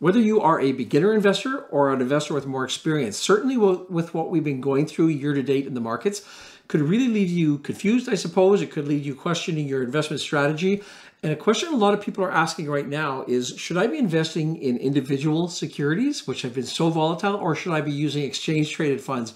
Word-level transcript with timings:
Whether 0.00 0.20
you 0.20 0.40
are 0.40 0.58
a 0.58 0.72
beginner 0.72 1.12
investor 1.12 1.58
or 1.64 1.92
an 1.92 2.00
investor 2.00 2.32
with 2.32 2.46
more 2.46 2.64
experience, 2.64 3.18
certainly 3.18 3.58
with 3.58 4.14
what 4.14 4.30
we've 4.30 4.42
been 4.42 4.62
going 4.62 4.86
through 4.86 5.08
year 5.08 5.34
to 5.34 5.42
date 5.42 5.66
in 5.66 5.74
the 5.74 5.80
markets, 5.82 6.22
could 6.68 6.80
really 6.80 7.08
leave 7.08 7.28
you 7.28 7.58
confused, 7.58 8.08
I 8.08 8.14
suppose. 8.14 8.62
It 8.62 8.70
could 8.70 8.88
leave 8.88 9.04
you 9.04 9.14
questioning 9.14 9.68
your 9.68 9.82
investment 9.82 10.22
strategy. 10.22 10.82
And 11.22 11.34
a 11.34 11.36
question 11.36 11.74
a 11.74 11.76
lot 11.76 11.92
of 11.92 12.00
people 12.00 12.24
are 12.24 12.32
asking 12.32 12.70
right 12.70 12.88
now 12.88 13.26
is 13.28 13.52
should 13.58 13.76
I 13.76 13.88
be 13.88 13.98
investing 13.98 14.56
in 14.56 14.78
individual 14.78 15.48
securities, 15.48 16.26
which 16.26 16.40
have 16.40 16.54
been 16.54 16.64
so 16.64 16.88
volatile, 16.88 17.36
or 17.36 17.54
should 17.54 17.74
I 17.74 17.82
be 17.82 17.92
using 17.92 18.24
exchange 18.24 18.72
traded 18.72 19.02
funds 19.02 19.34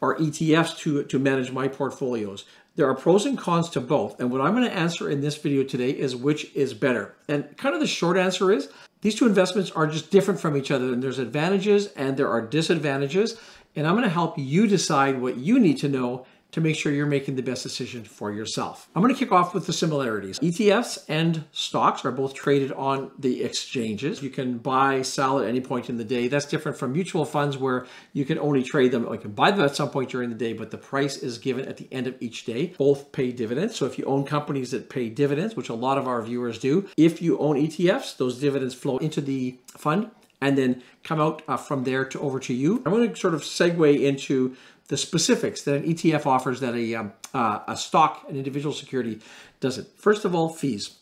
or 0.00 0.16
ETFs 0.16 0.78
to, 0.78 1.04
to 1.04 1.18
manage 1.18 1.52
my 1.52 1.68
portfolios? 1.68 2.46
There 2.76 2.88
are 2.88 2.94
pros 2.94 3.26
and 3.26 3.36
cons 3.36 3.68
to 3.70 3.82
both. 3.82 4.18
And 4.18 4.30
what 4.30 4.40
I'm 4.40 4.54
going 4.54 4.64
to 4.64 4.74
answer 4.74 5.10
in 5.10 5.20
this 5.20 5.36
video 5.36 5.62
today 5.62 5.90
is 5.90 6.16
which 6.16 6.54
is 6.54 6.72
better. 6.72 7.14
And 7.28 7.54
kind 7.58 7.74
of 7.74 7.82
the 7.82 7.86
short 7.86 8.16
answer 8.16 8.50
is 8.50 8.70
these 9.06 9.14
two 9.14 9.26
investments 9.28 9.70
are 9.70 9.86
just 9.86 10.10
different 10.10 10.40
from 10.40 10.56
each 10.56 10.72
other. 10.72 10.92
And 10.92 11.00
there's 11.00 11.20
advantages 11.20 11.92
and 11.92 12.16
there 12.16 12.28
are 12.28 12.42
disadvantages. 12.42 13.38
And 13.76 13.86
I'm 13.86 13.92
going 13.92 14.02
to 14.02 14.10
help 14.10 14.36
you 14.36 14.66
decide 14.66 15.22
what 15.22 15.36
you 15.36 15.60
need 15.60 15.78
to 15.78 15.88
know 15.88 16.26
to 16.56 16.62
make 16.62 16.74
sure 16.74 16.90
you're 16.90 17.04
making 17.04 17.36
the 17.36 17.42
best 17.42 17.62
decision 17.62 18.02
for 18.02 18.32
yourself. 18.32 18.88
I'm 18.94 19.02
going 19.02 19.12
to 19.12 19.18
kick 19.18 19.30
off 19.30 19.52
with 19.52 19.66
the 19.66 19.74
similarities. 19.74 20.38
ETFs 20.38 21.04
and 21.06 21.44
stocks 21.52 22.02
are 22.06 22.10
both 22.10 22.32
traded 22.32 22.72
on 22.72 23.10
the 23.18 23.44
exchanges. 23.44 24.22
You 24.22 24.30
can 24.30 24.56
buy, 24.56 25.02
sell 25.02 25.38
at 25.38 25.46
any 25.46 25.60
point 25.60 25.90
in 25.90 25.98
the 25.98 26.04
day. 26.04 26.28
That's 26.28 26.46
different 26.46 26.78
from 26.78 26.94
mutual 26.94 27.26
funds 27.26 27.58
where 27.58 27.84
you 28.14 28.24
can 28.24 28.38
only 28.38 28.62
trade 28.62 28.90
them, 28.90 29.06
you 29.12 29.18
can 29.18 29.32
buy 29.32 29.50
them 29.50 29.66
at 29.66 29.76
some 29.76 29.90
point 29.90 30.08
during 30.08 30.30
the 30.30 30.34
day, 30.34 30.54
but 30.54 30.70
the 30.70 30.78
price 30.78 31.18
is 31.18 31.36
given 31.36 31.66
at 31.66 31.76
the 31.76 31.88
end 31.92 32.06
of 32.06 32.16
each 32.20 32.46
day. 32.46 32.72
Both 32.78 33.12
pay 33.12 33.32
dividends. 33.32 33.76
So 33.76 33.84
if 33.84 33.98
you 33.98 34.06
own 34.06 34.24
companies 34.24 34.70
that 34.70 34.88
pay 34.88 35.10
dividends, 35.10 35.56
which 35.56 35.68
a 35.68 35.74
lot 35.74 35.98
of 35.98 36.08
our 36.08 36.22
viewers 36.22 36.58
do, 36.58 36.88
if 36.96 37.20
you 37.20 37.38
own 37.38 37.56
ETFs, 37.56 38.16
those 38.16 38.40
dividends 38.40 38.74
flow 38.74 38.96
into 38.96 39.20
the 39.20 39.58
fund 39.66 40.10
and 40.46 40.56
then 40.56 40.82
come 41.02 41.20
out 41.20 41.42
uh, 41.48 41.56
from 41.56 41.82
there 41.82 42.04
to 42.04 42.20
over 42.20 42.38
to 42.38 42.54
you. 42.54 42.82
I 42.86 42.88
want 42.88 43.12
to 43.12 43.20
sort 43.20 43.34
of 43.34 43.42
segue 43.42 44.00
into 44.00 44.56
the 44.86 44.96
specifics 44.96 45.62
that 45.62 45.76
an 45.76 45.82
ETF 45.82 46.24
offers 46.24 46.60
that 46.60 46.76
a, 46.76 46.94
um, 46.94 47.12
uh, 47.34 47.58
a 47.66 47.76
stock, 47.76 48.24
an 48.28 48.36
individual 48.36 48.72
security 48.72 49.18
doesn't. 49.58 49.88
First 49.98 50.24
of 50.24 50.34
all, 50.34 50.48
fees. 50.48 50.98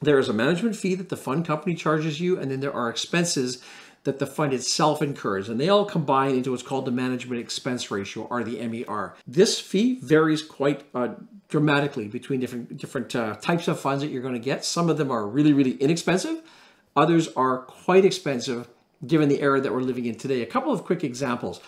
There 0.00 0.18
is 0.18 0.30
a 0.30 0.32
management 0.32 0.76
fee 0.76 0.94
that 0.94 1.10
the 1.10 1.16
fund 1.16 1.44
company 1.44 1.74
charges 1.74 2.20
you, 2.20 2.38
and 2.38 2.50
then 2.50 2.60
there 2.60 2.72
are 2.72 2.88
expenses 2.88 3.62
that 4.04 4.18
the 4.18 4.26
fund 4.26 4.54
itself 4.54 5.02
incurs, 5.02 5.50
and 5.50 5.60
they 5.60 5.68
all 5.68 5.84
combine 5.84 6.34
into 6.34 6.52
what's 6.52 6.62
called 6.62 6.86
the 6.86 6.90
management 6.90 7.38
expense 7.38 7.90
ratio, 7.90 8.22
or 8.30 8.42
the 8.42 8.66
MER. 8.66 9.14
This 9.26 9.60
fee 9.60 10.00
varies 10.02 10.42
quite 10.42 10.84
uh, 10.94 11.08
dramatically 11.50 12.08
between 12.08 12.40
different 12.40 12.78
different 12.78 13.14
uh, 13.14 13.34
types 13.42 13.68
of 13.68 13.78
funds 13.78 14.02
that 14.02 14.10
you're 14.10 14.22
going 14.22 14.32
to 14.32 14.40
get. 14.40 14.64
Some 14.64 14.88
of 14.88 14.96
them 14.96 15.10
are 15.10 15.26
really, 15.26 15.52
really 15.52 15.72
inexpensive. 15.72 16.40
Others 16.96 17.28
are 17.36 17.58
quite 17.58 18.04
expensive 18.04 18.68
given 19.06 19.28
the 19.28 19.40
era 19.40 19.60
that 19.60 19.72
we're 19.72 19.80
living 19.80 20.06
in 20.06 20.16
today. 20.16 20.42
A 20.42 20.46
couple 20.46 20.72
of 20.72 20.84
quick 20.84 21.02
examples. 21.04 21.60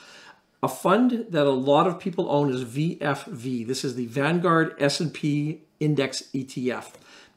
A 0.63 0.69
fund 0.69 1.27
that 1.31 1.47
a 1.47 1.51
lot 1.51 1.87
of 1.87 1.99
people 1.99 2.31
own 2.31 2.53
is 2.53 2.65
VFV. 2.65 3.67
This 3.67 3.85
is 3.85 3.97
the 3.97 4.07
Vanguard 4.07 4.75
S&P 4.79 5.63
Index 5.81 6.23
ETF. 6.35 6.93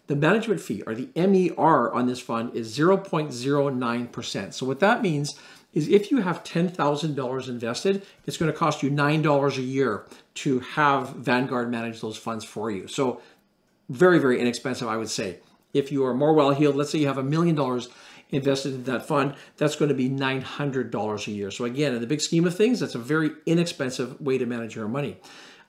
The 0.07 0.15
management 0.15 0.61
fee, 0.61 0.83
or 0.85 0.93
the 0.93 1.09
MER 1.15 1.91
on 1.91 2.05
this 2.05 2.19
fund, 2.19 2.55
is 2.55 2.77
0.09%. 2.77 4.53
So 4.53 4.65
what 4.65 4.79
that 4.79 5.01
means 5.01 5.39
is 5.73 5.87
if 5.87 6.11
you 6.11 6.21
have 6.21 6.43
$10,000 6.43 7.49
invested, 7.49 8.05
it's 8.27 8.37
going 8.37 8.51
to 8.51 8.57
cost 8.57 8.83
you 8.83 8.91
$9 8.91 9.57
a 9.57 9.61
year 9.61 10.05
to 10.35 10.59
have 10.59 11.09
Vanguard 11.09 11.71
manage 11.71 12.01
those 12.01 12.17
funds 12.17 12.45
for 12.45 12.69
you. 12.69 12.87
So 12.87 13.21
very, 13.89 14.19
very 14.19 14.39
inexpensive, 14.39 14.87
I 14.87 14.97
would 14.97 15.09
say. 15.09 15.39
If 15.75 15.91
you 15.91 16.05
are 16.05 16.13
more 16.13 16.33
well-heeled, 16.33 16.75
let's 16.75 16.89
say 16.91 16.99
you 16.99 17.07
have 17.07 17.17
a 17.17 17.23
million 17.23 17.53
dollars 17.53 17.89
invested 18.29 18.73
in 18.73 18.83
that 18.85 19.05
fund, 19.05 19.35
that's 19.57 19.75
going 19.75 19.89
to 19.89 19.95
be 19.95 20.09
$900 20.09 21.27
a 21.27 21.31
year. 21.31 21.51
So 21.51 21.65
again, 21.65 21.93
in 21.93 22.01
the 22.01 22.07
big 22.07 22.21
scheme 22.21 22.47
of 22.47 22.55
things, 22.55 22.79
that's 22.79 22.95
a 22.95 22.99
very 22.99 23.31
inexpensive 23.45 24.19
way 24.21 24.37
to 24.37 24.45
manage 24.45 24.75
your 24.75 24.87
money. 24.87 25.17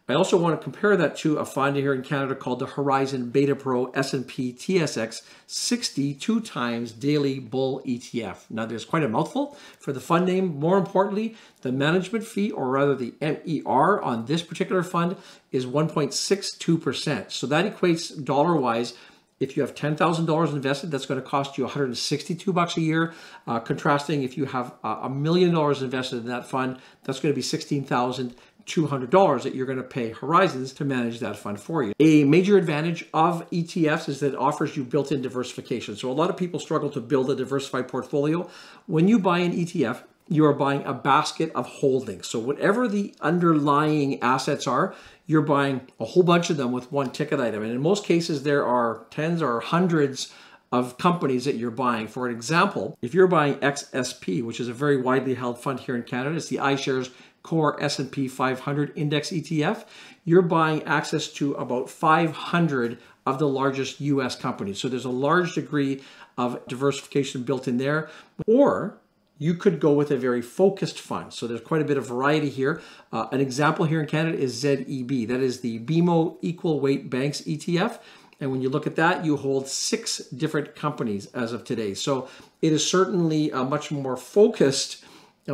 I 0.08 0.14
also 0.14 0.36
want 0.36 0.58
to 0.58 0.62
compare 0.62 0.96
that 0.96 1.16
to 1.18 1.38
a 1.38 1.44
fund 1.44 1.76
here 1.76 1.92
in 1.92 2.02
Canada 2.02 2.36
called 2.36 2.60
the 2.60 2.66
Horizon 2.66 3.30
Beta 3.30 3.56
Pro 3.56 3.86
S&P 3.86 4.52
TSX 4.52 5.22
62 5.48 6.40
times 6.42 6.92
daily 6.92 7.40
bull 7.40 7.82
ETF. 7.84 8.48
Now 8.48 8.66
there's 8.66 8.84
quite 8.84 9.02
a 9.02 9.08
mouthful 9.08 9.58
for 9.80 9.92
the 9.92 10.00
fund 10.00 10.26
name. 10.26 10.60
More 10.60 10.78
importantly, 10.78 11.34
the 11.62 11.72
management 11.72 12.24
fee 12.24 12.52
or 12.52 12.68
rather 12.68 12.94
the 12.94 13.14
MER 13.20 14.00
on 14.00 14.26
this 14.26 14.44
particular 14.44 14.84
fund 14.84 15.16
is 15.50 15.66
1.62%. 15.66 17.32
So 17.32 17.48
that 17.48 17.76
equates 17.76 18.24
dollar 18.24 18.54
wise 18.54 18.94
if 19.38 19.56
you 19.56 19.62
have 19.62 19.74
$10,000 19.74 20.52
invested, 20.52 20.90
that's 20.90 21.06
going 21.06 21.20
to 21.20 21.26
cost 21.26 21.58
you 21.58 21.64
162 21.64 22.52
bucks 22.52 22.76
a 22.76 22.80
year. 22.80 23.12
Uh, 23.46 23.60
contrasting, 23.60 24.22
if 24.22 24.38
you 24.38 24.46
have 24.46 24.72
a 24.82 25.10
million 25.10 25.52
dollars 25.52 25.82
invested 25.82 26.16
in 26.18 26.26
that 26.26 26.46
fund, 26.46 26.78
that's 27.04 27.20
going 27.20 27.34
to 27.34 27.36
be 27.36 27.42
$16,200 27.42 29.42
that 29.42 29.54
you're 29.54 29.66
going 29.66 29.76
to 29.76 29.84
pay 29.84 30.10
Horizons 30.10 30.72
to 30.74 30.86
manage 30.86 31.18
that 31.20 31.36
fund 31.36 31.60
for 31.60 31.82
you. 31.82 31.92
A 32.00 32.24
major 32.24 32.56
advantage 32.56 33.04
of 33.12 33.48
ETFs 33.50 34.08
is 34.08 34.20
that 34.20 34.28
it 34.28 34.38
offers 34.38 34.74
you 34.76 34.84
built-in 34.84 35.20
diversification. 35.20 35.96
So 35.96 36.10
a 36.10 36.14
lot 36.14 36.30
of 36.30 36.38
people 36.38 36.58
struggle 36.58 36.88
to 36.90 37.00
build 37.00 37.30
a 37.30 37.36
diversified 37.36 37.88
portfolio. 37.88 38.48
When 38.86 39.06
you 39.06 39.18
buy 39.18 39.40
an 39.40 39.52
ETF, 39.52 40.04
you 40.28 40.44
are 40.44 40.52
buying 40.52 40.84
a 40.84 40.92
basket 40.92 41.52
of 41.54 41.66
holdings. 41.66 42.26
So 42.26 42.38
whatever 42.38 42.88
the 42.88 43.14
underlying 43.20 44.20
assets 44.22 44.66
are, 44.66 44.94
you're 45.26 45.42
buying 45.42 45.82
a 46.00 46.04
whole 46.04 46.22
bunch 46.22 46.50
of 46.50 46.56
them 46.56 46.72
with 46.72 46.90
one 46.90 47.10
ticket 47.10 47.40
item. 47.40 47.62
And 47.62 47.72
in 47.72 47.80
most 47.80 48.04
cases, 48.04 48.42
there 48.42 48.64
are 48.64 49.06
tens 49.10 49.40
or 49.40 49.60
hundreds 49.60 50.32
of 50.72 50.98
companies 50.98 51.44
that 51.44 51.54
you're 51.54 51.70
buying. 51.70 52.08
For 52.08 52.28
example, 52.28 52.98
if 53.00 53.14
you're 53.14 53.28
buying 53.28 53.54
XSP, 53.56 54.42
which 54.42 54.58
is 54.58 54.68
a 54.68 54.72
very 54.72 55.00
widely 55.00 55.34
held 55.34 55.60
fund 55.60 55.80
here 55.80 55.94
in 55.94 56.02
Canada, 56.02 56.36
it's 56.36 56.48
the 56.48 56.56
iShares 56.56 57.10
Core 57.42 57.80
S&P 57.80 58.26
500 58.26 58.92
Index 58.96 59.30
ETF, 59.30 59.84
you're 60.24 60.42
buying 60.42 60.82
access 60.82 61.28
to 61.34 61.54
about 61.54 61.88
500 61.88 62.98
of 63.24 63.38
the 63.38 63.48
largest 63.48 64.00
US 64.00 64.34
companies. 64.34 64.78
So 64.80 64.88
there's 64.88 65.04
a 65.04 65.10
large 65.10 65.54
degree 65.54 66.02
of 66.36 66.66
diversification 66.66 67.44
built 67.44 67.68
in 67.68 67.78
there. 67.78 68.08
Or 68.48 68.98
you 69.38 69.54
could 69.54 69.80
go 69.80 69.92
with 69.92 70.10
a 70.10 70.16
very 70.16 70.42
focused 70.42 70.98
fund. 70.98 71.32
So 71.32 71.46
there's 71.46 71.60
quite 71.60 71.82
a 71.82 71.84
bit 71.84 71.96
of 71.96 72.06
variety 72.06 72.48
here. 72.48 72.80
Uh, 73.12 73.26
an 73.32 73.40
example 73.40 73.84
here 73.84 74.00
in 74.00 74.06
Canada 74.06 74.38
is 74.38 74.62
ZEB. 74.62 75.28
That 75.28 75.40
is 75.40 75.60
the 75.60 75.78
BMO 75.80 76.38
Equal 76.40 76.80
Weight 76.80 77.10
Banks 77.10 77.42
ETF. 77.42 78.00
And 78.40 78.50
when 78.50 78.60
you 78.62 78.68
look 78.68 78.86
at 78.86 78.96
that, 78.96 79.24
you 79.24 79.36
hold 79.36 79.66
six 79.68 80.18
different 80.18 80.74
companies 80.74 81.26
as 81.26 81.52
of 81.52 81.64
today. 81.64 81.94
So 81.94 82.28
it 82.60 82.72
is 82.72 82.88
certainly 82.88 83.50
a 83.50 83.64
much 83.64 83.90
more 83.90 84.16
focused 84.16 85.04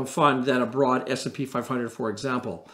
fund 0.06 0.47
than 0.47 0.62
a 0.62 0.66
broad 0.66 1.09
S&P 1.09 1.44
500, 1.44 1.93
for 1.93 2.10
example. 2.10 2.69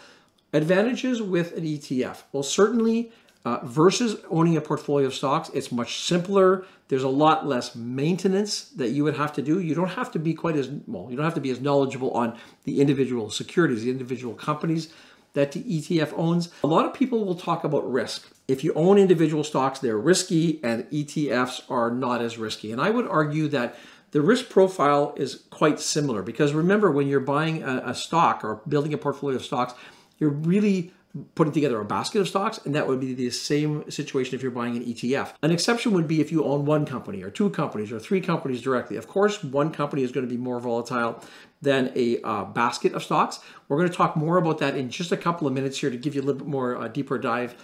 Advantages 0.52 1.20
with 1.20 1.56
an 1.56 1.64
ETF. 1.64 2.22
Well, 2.32 2.42
certainly 2.42 3.12
uh, 3.48 3.64
versus 3.64 4.20
owning 4.28 4.59
a 4.59 4.60
portfolio 4.60 5.06
of 5.06 5.14
stocks, 5.14 5.50
it's 5.54 5.72
much 5.72 6.03
simpler. 6.03 6.66
There's 6.88 7.03
a 7.03 7.09
lot 7.09 7.47
less 7.47 7.75
maintenance 7.75 8.64
that 8.70 8.91
you 8.91 9.04
would 9.04 9.16
have 9.16 9.32
to 9.34 9.42
do. 9.42 9.59
You 9.59 9.75
don't 9.75 9.88
have 9.91 10.10
to 10.12 10.19
be 10.19 10.34
quite 10.34 10.56
as, 10.56 10.69
well, 10.86 11.06
you 11.09 11.16
don't 11.16 11.25
have 11.25 11.34
to 11.34 11.41
be 11.41 11.50
as 11.50 11.58
knowledgeable 11.58 12.10
on 12.10 12.38
the 12.64 12.78
individual 12.81 13.31
securities, 13.31 13.84
the 13.84 13.91
individual 13.91 14.34
companies 14.34 14.92
that 15.32 15.53
the 15.53 15.62
ETF 15.62 16.12
owns. 16.14 16.50
A 16.62 16.66
lot 16.66 16.84
of 16.84 16.92
people 16.92 17.25
will 17.25 17.37
talk 17.37 17.64
about 17.64 17.91
risk. 17.91 18.31
If 18.48 18.64
you 18.64 18.75
own 18.75 18.98
individual 18.98 19.44
stocks, 19.44 19.78
they're 19.78 19.97
risky 19.97 20.60
and 20.62 20.84
ETFs 20.91 21.62
are 21.70 21.91
not 21.91 22.20
as 22.20 22.37
risky. 22.37 22.70
And 22.70 22.82
I 22.82 22.91
would 22.91 23.06
argue 23.06 23.48
that 23.48 23.76
the 24.10 24.20
risk 24.20 24.50
profile 24.50 25.14
is 25.16 25.44
quite 25.50 25.81
similar 25.81 26.22
because 26.22 26.53
remember 26.53 26.91
when 26.91 27.08
you're 27.08 27.20
buying 27.20 27.62
a, 27.62 27.82
a 27.87 27.94
stock 27.94 28.44
or 28.44 28.60
building 28.69 28.92
a 28.92 28.98
portfolio 28.98 29.37
of 29.37 29.44
stocks, 29.44 29.72
you're 30.19 30.31
really 30.31 30.92
putting 31.34 31.53
together 31.53 31.81
a 31.81 31.84
basket 31.84 32.21
of 32.21 32.29
stocks, 32.29 32.59
and 32.65 32.75
that 32.75 32.87
would 32.87 33.01
be 33.01 33.15
the 33.15 33.31
same 33.31 33.91
situation 33.91 34.34
if 34.34 34.43
you're 34.43 34.51
buying 34.51 34.77
an 34.77 34.84
ETF. 34.84 35.34
An 35.43 35.51
exception 35.51 35.93
would 35.93 36.09
be 36.09 36.21
if 36.21 36.33
you 36.33 36.45
own 36.45 36.65
one 36.65 36.87
company 36.87 37.23
or 37.23 37.31
two 37.31 37.51
companies 37.51 37.93
or 37.93 37.99
three 37.99 38.21
companies 38.21 38.62
directly. 38.62 38.97
Of 38.97 39.09
course, 39.09 39.43
one 39.43 39.73
company 39.73 40.03
is 40.03 40.12
going 40.12 40.27
to 40.27 40.31
be 40.31 40.41
more 40.41 40.61
volatile 40.61 41.23
than 41.61 41.93
a 41.97 42.20
uh, 42.23 42.44
basket 42.44 42.94
of 42.94 43.03
stocks. 43.03 43.41
We're 43.69 43.79
going 43.79 43.91
to 43.91 43.97
talk 43.97 44.17
more 44.17 44.37
about 44.38 44.59
that 44.59 44.76
in 44.76 44.91
just 44.91 45.12
a 45.12 45.17
couple 45.17 45.47
of 45.47 45.53
minutes 45.53 45.79
here 45.79 45.91
to 45.91 45.97
give 45.97 46.15
you 46.15 46.20
a 46.20 46.25
little 46.25 46.41
bit 46.41 46.49
more 46.49 46.76
uh, 46.76 46.88
deeper 46.88 47.19
dive 47.19 47.56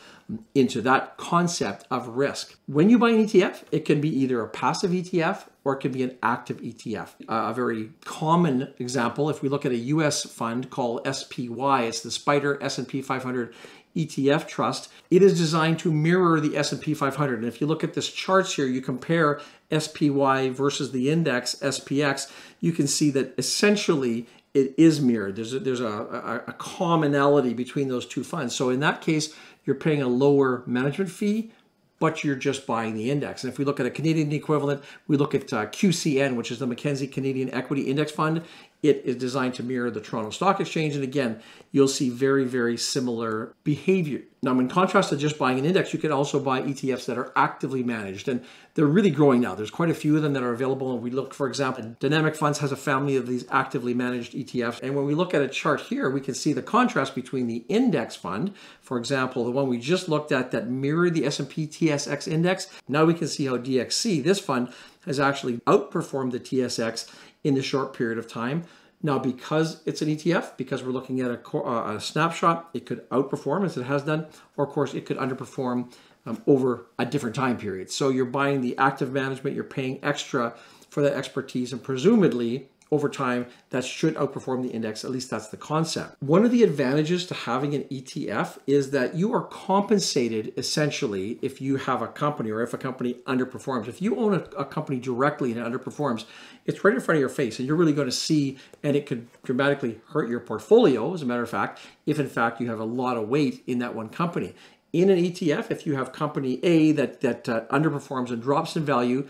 into 0.55 0.81
that 0.83 1.17
concept 1.17 1.87
of 1.91 2.09
risk. 2.09 2.57
When 2.67 2.91
you 2.91 2.99
buy 2.99 3.11
an 3.11 3.27
ETF, 3.27 3.65
it 3.71 3.85
can 3.85 4.01
be 4.01 4.09
either 4.09 4.41
a 4.41 4.49
passive 4.49 4.91
ETF 4.91 5.45
or 5.65 5.75
it 5.75 5.81
can 5.81 5.93
be 5.93 6.03
an 6.03 6.17
active 6.23 6.61
ETF. 6.61 7.09
A 7.29 7.53
very 7.55 7.91
common 8.05 8.73
example, 8.79 9.31
if 9.31 9.43
we 9.43 9.49
look 9.49 9.65
at 9.65 9.73
a 9.73 9.77
US 9.77 10.25
fund 10.25 10.71
called 10.71 11.01
SPY, 11.07 11.83
it's 11.85 12.01
the 12.01 12.11
SPDR 12.11 12.63
S&P 12.63 13.01
500 13.01 13.55
ETF 13.97 14.47
trust. 14.47 14.91
It 15.11 15.23
is 15.23 15.39
designed 15.39 15.79
to 15.81 15.93
mirror 15.93 16.41
the 16.41 16.57
S&P 16.57 16.95
500. 16.95 17.39
And 17.39 17.49
if 17.49 17.61
you 17.61 17.67
look 17.67 17.85
at 17.85 17.95
this 17.95 18.11
charts 18.11 18.55
here, 18.55 18.67
you 18.67 18.81
compare 18.81 19.41
SPY 19.77 20.51
versus 20.51 20.93
the 20.93 21.11
index 21.11 21.55
SPX, 21.57 22.31
you 22.61 22.73
can 22.73 22.87
see 22.87 23.11
that 23.11 23.35
essentially 23.39 24.27
it 24.53 24.75
is 24.77 25.01
mirrored. 25.01 25.37
There's 25.37 25.53
a, 25.53 25.59
there's 25.59 25.81
a, 25.81 25.87
a, 25.87 26.43
a 26.49 26.53
commonality 26.53 27.55
between 27.55 27.89
those 27.89 28.07
two 28.07 28.25
funds. 28.25 28.55
So 28.55 28.71
in 28.71 28.81
that 28.81 29.01
case, 29.01 29.35
you're 29.65 29.77
paying 29.77 30.03
a 30.03 30.09
lower 30.09 30.63
management 30.67 31.11
fee, 31.11 31.53
but 31.99 32.25
you're 32.25 32.37
just 32.37 32.67
buying 32.67 32.95
the 32.95 33.11
index. 33.11 33.45
And 33.45 33.53
if 33.53 33.59
we 33.59 33.65
look 33.65 33.81
at 33.81 33.87
a 33.87 33.91
Canadian 33.91 34.31
equivalent, 34.33 34.83
we 35.07 35.17
look 35.17 35.35
at 35.35 35.53
uh, 35.53 35.67
QCN, 35.67 36.37
which 36.37 36.51
is 36.51 36.59
the 36.59 36.67
Mackenzie 36.67 37.07
Canadian 37.07 37.53
Equity 37.53 37.83
Index 37.83 38.13
Fund. 38.13 38.43
It 38.85 39.01
is 39.07 39.17
designed 39.17 39.55
to 39.55 39.63
mirror 39.63 39.91
the 39.91 40.03
Toronto 40.03 40.29
Stock 40.29 40.61
Exchange. 40.61 40.95
And 40.95 41.03
again, 41.03 41.41
you'll 41.73 41.89
see 41.89 42.11
very, 42.11 42.45
very 42.45 42.77
similar 42.77 43.55
behavior. 43.65 44.21
Now, 44.43 44.59
in 44.59 44.69
contrast 44.69 45.09
to 45.09 45.17
just 45.17 45.39
buying 45.39 45.59
an 45.59 45.65
index, 45.65 45.95
you 45.95 45.99
can 45.99 46.13
also 46.13 46.39
buy 46.39 46.61
ETFs 46.61 47.07
that 47.07 47.17
are 47.17 47.33
actively 47.35 47.83
managed. 47.83 48.29
And 48.29 48.45
they're 48.75 48.85
really 48.85 49.09
growing 49.09 49.41
now. 49.41 49.55
There's 49.55 49.71
quite 49.71 49.89
a 49.89 49.95
few 49.95 50.17
of 50.17 50.23
them 50.23 50.35
that 50.35 50.43
are 50.43 50.53
available. 50.53 50.93
And 50.93 51.03
we 51.03 51.11
look, 51.11 51.33
for 51.33 51.47
example, 51.47 51.97
Dynamic 51.99 52.37
Funds 52.37 52.59
has 52.59 52.73
a 52.73 52.77
family 52.77 53.17
of 53.17 53.27
these 53.27 53.47
actively 53.51 53.95
managed 53.95 54.35
ETFs. 54.35 54.83
And 54.83 54.95
when 54.95 55.07
we 55.07 55.15
look 55.15 55.33
at 55.33 55.41
a 55.41 55.49
chart 55.49 55.81
here, 55.81 56.11
we 56.11 56.21
can 56.21 56.35
see 56.35 56.53
the 56.53 56.61
contrast 56.61 57.15
between 57.15 57.47
the 57.47 57.65
index 57.71 58.17
fund, 58.17 58.53
for 58.83 58.99
example, 58.99 59.47
the 59.47 59.51
one 59.51 59.67
we 59.67 59.79
just 59.79 60.11
looked 60.11 60.31
at 60.31 60.51
that 60.51 60.69
mirrored 60.69 61.15
the 61.15 61.25
S&P 61.25 61.67
TSX 61.67 62.29
index. 62.29 62.67
Now 62.87 63.07
we 63.07 63.15
can 63.15 63.29
see 63.29 63.47
how 63.47 63.57
DXC, 63.57 64.23
this 64.23 64.41
fund, 64.41 64.75
has 65.07 65.19
actually 65.19 65.59
outperformed 65.67 66.33
the 66.33 66.41
TSX 66.41 67.11
in 67.45 67.55
the 67.55 67.63
short 67.63 67.95
period 67.95 68.19
of 68.19 68.27
time. 68.27 68.65
Now, 69.03 69.19
because 69.19 69.83
it's 69.85 70.01
an 70.01 70.09
ETF, 70.09 70.57
because 70.57 70.83
we're 70.83 70.91
looking 70.91 71.21
at 71.21 71.31
a, 71.31 71.57
uh, 71.57 71.97
a, 71.97 72.01
snapshot, 72.01 72.71
it 72.73 72.87
could 72.87 73.09
outperform 73.11 73.67
as 73.67 73.77
it 73.77 73.85
has 73.85 74.03
done, 74.03 74.27
or 74.57 74.65
of 74.65 74.71
course, 74.71 74.95
it 74.95 75.05
could 75.05 75.19
underperform 75.19 75.93
um, 76.25 76.43
over 76.47 76.87
a 76.99 77.05
different 77.05 77.37
time 77.37 77.59
period. 77.59 77.91
So 77.91 78.09
you're 78.09 78.25
buying 78.25 78.63
the 78.63 78.77
active 78.79 79.13
management, 79.13 79.55
you're 79.55 79.65
paying 79.65 80.01
extra 80.03 80.55
for 80.89 81.03
that 81.03 81.13
expertise, 81.13 81.71
and 81.73 81.83
presumably 81.83 82.71
over 82.95 83.09
time 83.09 83.47
that 83.71 83.85
should 83.85 84.15
outperform 84.15 84.63
the 84.63 84.69
index. 84.69 85.05
At 85.05 85.11
least 85.11 85.29
that's 85.29 85.49
the 85.49 85.57
concept. 85.57 86.23
One 86.23 86.45
of 86.45 86.53
the 86.53 86.63
advantages 86.63 87.27
to 87.27 87.35
having 87.35 87.75
an 87.75 87.83
ETF 87.85 88.59
is 88.69 88.93
that 88.93 89.17
you 89.17 89.35
are 89.35 89.43
compensated 89.43 90.53
essentially 90.57 91.41
if 91.43 91.61
you 91.61 91.77
have 91.77 92.03
a 92.03 92.07
company 92.07 92.51
or 92.51 92.63
if 92.63 92.73
a 92.73 92.79
company 92.79 93.15
underperforms. 93.27 93.89
If 93.89 94.01
you 94.01 94.17
own 94.17 94.35
a, 94.35 94.45
a 94.57 94.65
company 94.65 95.01
directly 95.01 95.51
and 95.53 95.61
it 95.61 95.67
underperforms, 95.67 96.25
it's 96.67 96.85
right 96.85 96.95
in 96.95 97.01
front 97.01 97.17
of 97.17 97.21
your 97.21 97.29
face 97.29 97.59
and 97.59 97.67
you're 97.67 97.77
really 97.77 97.93
going 97.93 98.09
to 98.09 98.13
see, 98.13 98.59
and 98.85 98.97
it 98.97 99.07
could 99.07 99.27
dramatically 99.43 100.01
hurt 100.11 100.29
your 100.29 100.41
portfolio, 100.41 101.13
as 101.13 101.23
a 101.23 101.27
matter 101.27 101.43
of 101.43 101.51
fact, 101.51 101.81
if 102.07 102.21
in 102.21 102.29
fact 102.29 102.61
you 102.61 102.71
have 102.71 102.81
a 102.81 102.85
lot 102.85 103.17
of 103.17 103.29
weight 103.29 103.65
in 103.67 103.81
that 103.81 103.95
one 103.95 104.09
company. 104.09 104.55
In 104.93 105.11
an 105.11 105.19
ETF, 105.19 105.73
if 105.73 105.87
you 105.87 105.97
have 105.97 106.13
company 106.13 106.61
A 106.63 106.93
that, 106.93 107.21
that 107.23 107.49
uh, 107.49 107.63
underperforms 107.63 108.31
and 108.31 108.41
drops 108.41 108.77
in 108.77 108.85
value, 108.85 109.27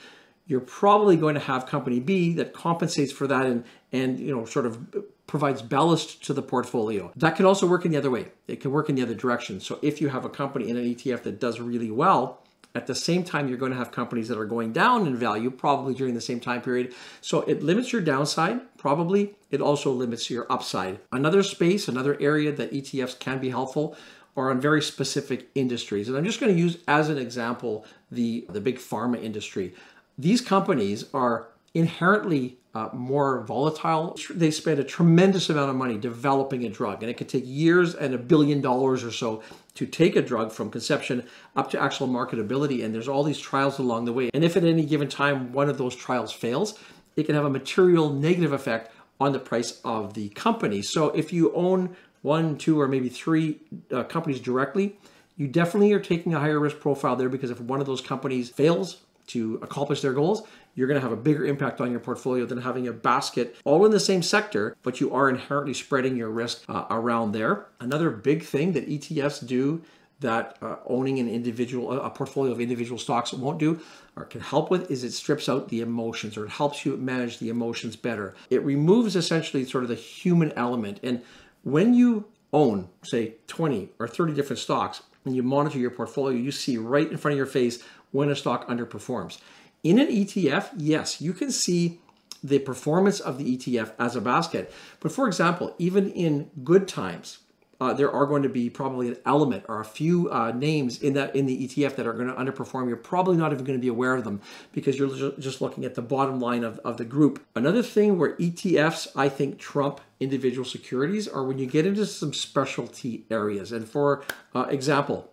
you're 0.46 0.61
probably 0.61 1.17
going 1.17 1.35
to 1.35 1.41
have 1.41 1.67
company 1.67 2.00
B 2.00 2.35
that 2.35 2.52
compensates 2.52 3.12
for 3.12 3.26
that 3.26 3.46
and 3.46 3.64
and 3.93 4.19
you 4.19 4.35
know 4.35 4.44
sort 4.44 4.67
of 4.67 5.05
provides 5.26 5.62
ballast 5.62 6.23
to 6.25 6.32
the 6.32 6.43
portfolio. 6.43 7.11
That 7.17 7.37
can 7.37 7.46
also 7.46 7.67
work 7.67 7.85
in 7.85 7.93
the 7.93 7.99
other 7.99 8.11
way. 8.11 8.26
It 8.46 8.61
can 8.61 8.70
work 8.70 8.88
in 8.88 8.94
the 8.94 9.02
other 9.02 9.14
direction. 9.14 9.61
So 9.61 9.79
if 9.82 10.00
you 10.00 10.08
have 10.08 10.25
a 10.25 10.29
company 10.29 10.69
in 10.69 10.76
an 10.76 10.85
ETF 10.85 11.23
that 11.23 11.41
does 11.41 11.61
really 11.61 11.91
well, 11.91 12.43
at 12.75 12.87
the 12.87 12.94
same 12.94 13.25
time 13.25 13.49
you're 13.49 13.58
going 13.58 13.73
to 13.73 13.79
have 13.79 13.91
companies 13.91 14.29
that 14.29 14.38
are 14.38 14.44
going 14.44 14.73
down 14.73 15.06
in 15.06 15.17
value 15.17 15.50
probably 15.50 15.94
during 15.94 16.14
the 16.14 16.20
same 16.20 16.41
time 16.41 16.61
period. 16.61 16.93
So 17.20 17.41
it 17.43 17.62
limits 17.62 17.93
your 17.93 18.02
downside, 18.02 18.61
probably. 18.76 19.35
It 19.50 19.61
also 19.61 19.93
limits 19.93 20.29
your 20.29 20.50
upside. 20.52 20.99
Another 21.11 21.43
space, 21.43 21.88
another 21.88 22.20
area 22.20 22.52
that 22.52 22.73
ETFs 22.73 23.19
can 23.19 23.38
be 23.38 23.50
helpful 23.50 23.96
are 24.37 24.50
on 24.50 24.61
very 24.61 24.82
specific 24.82 25.49
industries. 25.55 26.08
And 26.08 26.17
I'm 26.17 26.25
just 26.25 26.41
going 26.41 26.52
to 26.52 26.61
use 26.61 26.79
as 26.88 27.08
an 27.08 27.19
example 27.19 27.87
the 28.11 28.46
the 28.49 28.61
big 28.61 28.79
pharma 28.79 29.23
industry. 29.23 29.75
These 30.19 30.40
companies 30.40 31.06
are 31.12 31.49
inherently 31.75 32.58
uh, 32.75 32.88
more 32.93 33.40
volatile. 33.43 34.16
They 34.31 34.50
spend 34.50 34.81
a 34.81 34.84
tremendous 34.84 35.49
amount 35.49 35.70
of 35.70 35.76
money 35.76 35.96
developing 35.96 36.64
a 36.64 36.69
drug, 36.69 37.02
and 37.02 37.11
it 37.11 37.16
could 37.16 37.28
take 37.28 37.44
years 37.46 37.94
and 37.94 38.14
a 38.14 38.19
billion 38.19 38.61
dollars 38.61 39.05
or 39.05 39.11
so 39.11 39.43
to 39.75 39.87
take 39.87 40.16
a 40.16 40.22
drug 40.22 40.52
from 40.52 40.70
conception 40.70 41.25
up 41.56 41.70
to 41.70 41.81
actual 41.81 42.08
marketability. 42.08 42.84
And 42.84 42.94
there's 42.94 43.08
all 43.08 43.22
these 43.22 43.38
trials 43.38 43.78
along 43.78 44.05
the 44.05 44.12
way. 44.12 44.31
And 44.34 44.44
if 44.44 44.56
at 44.56 44.64
any 44.64 44.84
given 44.84 45.08
time 45.08 45.52
one 45.52 45.69
of 45.69 45.78
those 45.78 45.94
trials 45.94 46.32
fails, 46.32 46.78
it 47.17 47.25
can 47.25 47.34
have 47.34 47.44
a 47.44 47.50
material 47.50 48.12
negative 48.12 48.52
effect 48.52 48.93
on 49.20 49.32
the 49.32 49.38
price 49.38 49.81
of 49.84 50.14
the 50.14 50.28
company. 50.31 50.82
So 50.82 51.10
if 51.10 51.32
you 51.32 51.52
own 51.55 51.96
one, 52.22 52.56
two, 52.56 52.81
or 52.81 52.88
maybe 52.88 53.08
three 53.08 53.60
uh, 53.93 54.05
companies 54.05 54.40
directly, 54.40 54.96
you 55.37 55.46
definitely 55.46 55.93
are 55.93 56.00
taking 56.00 56.34
a 56.34 56.40
higher 56.40 56.58
risk 56.58 56.81
profile 56.81 57.17
there 57.17 57.28
because 57.28 57.50
if 57.50 57.60
one 57.60 57.81
of 57.81 57.87
those 57.87 58.00
companies 58.00 58.49
fails 58.49 59.02
to 59.29 59.59
accomplish 59.62 60.00
their 60.00 60.12
goals, 60.12 60.47
you're 60.75 60.88
going 60.88 61.00
to 61.00 61.06
have 61.06 61.12
a 61.12 61.21
bigger 61.21 61.44
impact 61.44 61.81
on 61.81 61.91
your 61.91 62.00
portfolio 62.00 62.47
than 62.47 62.61
having 62.61 62.88
a 62.88 62.93
basket 62.93 63.56
all 63.65 63.85
in 63.85 63.93
the 63.93 64.00
same 64.00 64.23
sector, 64.23 64.76
but 64.82 65.00
you 65.00 65.12
are 65.15 65.29
inherently 65.29 65.75
spreading 65.75 66.17
your 66.17 66.31
risk 66.31 66.65
uh, 66.69 66.85
around 66.91 67.32
there. 67.32 67.67
Another 67.81 68.11
big 68.11 68.43
thing 68.43 68.73
that 68.73 68.88
ETFs 68.88 69.47
do 69.47 69.82
that 70.21 70.56
uh, 70.62 70.76
owning 70.87 71.19
an 71.19 71.29
individual 71.29 71.93
a 71.93 72.09
portfolio 72.09 72.53
of 72.53 72.61
individual 72.61 72.99
stocks 72.99 73.32
won't 73.32 73.59
do 73.59 73.81
or 74.17 74.25
can 74.25 74.41
help 74.41 74.71
with 74.71 74.91
is 74.91 75.05
it 75.05 75.12
strips 75.12 75.49
out 75.49 75.69
the 75.69 75.81
emotions 75.81 76.37
or 76.37 76.47
it 76.47 76.50
helps 76.50 76.87
you 76.87 76.97
manage 76.97 77.38
the 77.38 77.49
emotions 77.49 77.97
better. 77.97 78.35
It 78.49 78.62
removes 78.62 79.17
essentially 79.17 79.65
sort 79.65 79.85
of 79.85 79.91
the 79.91 79.97
human 79.97 80.53
element 80.53 81.00
and 81.03 81.23
when 81.62 81.94
you 81.94 82.27
own 82.53 82.88
say 83.03 83.35
20 83.49 83.91
or 83.99 84.06
30 84.06 84.32
different 84.35 84.61
stocks 84.61 85.03
and 85.25 85.35
you 85.35 85.43
monitor 85.43 85.79
your 85.79 85.91
portfolio 85.91 86.37
you 86.37 86.53
see 86.53 86.79
right 86.79 87.11
in 87.11 87.17
front 87.17 87.32
of 87.32 87.37
your 87.37 87.47
face 87.47 87.82
when 88.14 88.31
a 88.31 88.37
stock 88.37 88.66
underperforms. 88.69 89.38
In 89.82 89.99
an 89.99 90.06
ETF, 90.06 90.70
yes, 90.76 91.20
you 91.20 91.32
can 91.32 91.50
see 91.50 91.99
the 92.44 92.61
performance 92.61 93.19
of 93.19 93.38
the 93.38 93.56
ETF 93.56 93.93
as 93.99 94.14
a 94.14 94.20
basket. 94.20 94.72
But 95.00 95.11
for 95.11 95.26
example, 95.26 95.75
even 95.78 96.11
in 96.12 96.49
good 96.62 96.87
times, 96.87 97.38
uh, 97.81 97.93
there 97.93 98.12
are 98.12 98.25
going 98.25 98.44
to 98.44 98.49
be 98.49 98.70
probably 98.70 99.08
an 99.08 99.16
element 99.26 99.64
or 99.69 99.81
a 99.81 99.84
few 99.84 100.31
uh, 100.31 100.52
names 100.52 101.02
in 101.02 101.14
that 101.14 101.34
in 101.34 101.46
the 101.46 101.66
ETF 101.66 101.96
that 101.96 102.06
are 102.06 102.12
going 102.12 102.28
to 102.28 102.34
underperform. 102.34 102.87
You're 102.87 102.96
probably 102.96 103.37
not 103.37 103.52
even 103.52 103.64
going 103.64 103.78
to 103.78 103.82
be 103.82 103.88
aware 103.88 104.14
of 104.14 104.22
them 104.22 104.40
because 104.70 104.96
you're 104.96 105.32
just 105.32 105.60
looking 105.60 105.84
at 105.84 105.96
the 105.96 106.02
bottom 106.02 106.38
line 106.38 106.62
of, 106.62 106.78
of 106.84 106.99
the 106.99 107.05
group. 107.05 107.44
Another 107.56 107.82
thing 107.82 108.17
where 108.17 108.37
ETFs, 108.37 109.08
I 109.17 109.28
think, 109.28 109.58
trump 109.58 110.00
individual 110.20 110.64
securities 110.64 111.26
are 111.26 111.43
when 111.43 111.58
you 111.58 111.67
get 111.67 111.84
into 111.84 112.06
some 112.06 112.32
specialty 112.32 113.26
areas. 113.28 113.72
And 113.72 113.88
for 113.88 114.22
uh, 114.55 114.67
example, 114.70 115.32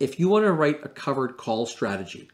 if 0.00 0.18
you 0.18 0.28
want 0.28 0.44
to 0.46 0.52
write 0.52 0.80
a 0.82 0.88
covered 0.88 1.36
call 1.36 1.66
strategy, 1.66 2.28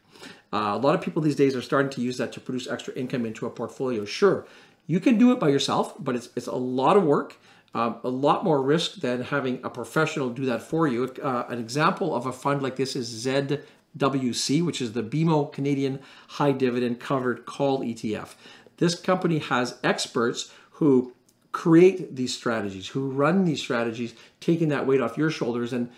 uh, 0.53 0.71
a 0.73 0.77
lot 0.77 0.95
of 0.95 1.01
people 1.01 1.21
these 1.21 1.35
days 1.35 1.55
are 1.55 1.61
starting 1.61 1.91
to 1.91 2.01
use 2.01 2.17
that 2.17 2.31
to 2.31 2.39
produce 2.39 2.67
extra 2.67 2.93
income 2.95 3.25
into 3.25 3.45
a 3.45 3.49
portfolio. 3.49 4.05
Sure, 4.05 4.47
you 4.87 4.99
can 4.99 5.17
do 5.17 5.31
it 5.33 5.39
by 5.39 5.49
yourself, 5.49 5.93
but 5.99 6.15
it's, 6.15 6.29
it's 6.35 6.47
a 6.47 6.55
lot 6.55 6.95
of 6.95 7.03
work, 7.03 7.35
um, 7.73 7.97
a 8.03 8.09
lot 8.09 8.43
more 8.43 8.61
risk 8.61 8.95
than 8.95 9.21
having 9.21 9.59
a 9.63 9.69
professional 9.69 10.29
do 10.29 10.45
that 10.45 10.61
for 10.61 10.87
you. 10.87 11.13
Uh, 11.21 11.43
an 11.49 11.59
example 11.59 12.15
of 12.15 12.25
a 12.25 12.31
fund 12.31 12.63
like 12.63 12.77
this 12.77 12.95
is 12.95 13.25
ZWC, 13.25 14.65
which 14.65 14.81
is 14.81 14.93
the 14.93 15.03
BMO 15.03 15.51
Canadian 15.51 15.99
High 16.29 16.53
Dividend 16.53 17.01
Covered 17.01 17.45
Call 17.45 17.81
ETF. 17.81 18.35
This 18.77 18.95
company 18.95 19.39
has 19.39 19.77
experts 19.83 20.53
who 20.71 21.13
create 21.51 22.15
these 22.15 22.33
strategies, 22.35 22.87
who 22.89 23.09
run 23.09 23.43
these 23.43 23.59
strategies, 23.59 24.13
taking 24.39 24.69
that 24.69 24.85
weight 24.85 25.01
off 25.01 25.17
your 25.17 25.31
shoulders. 25.31 25.73
And 25.73 25.89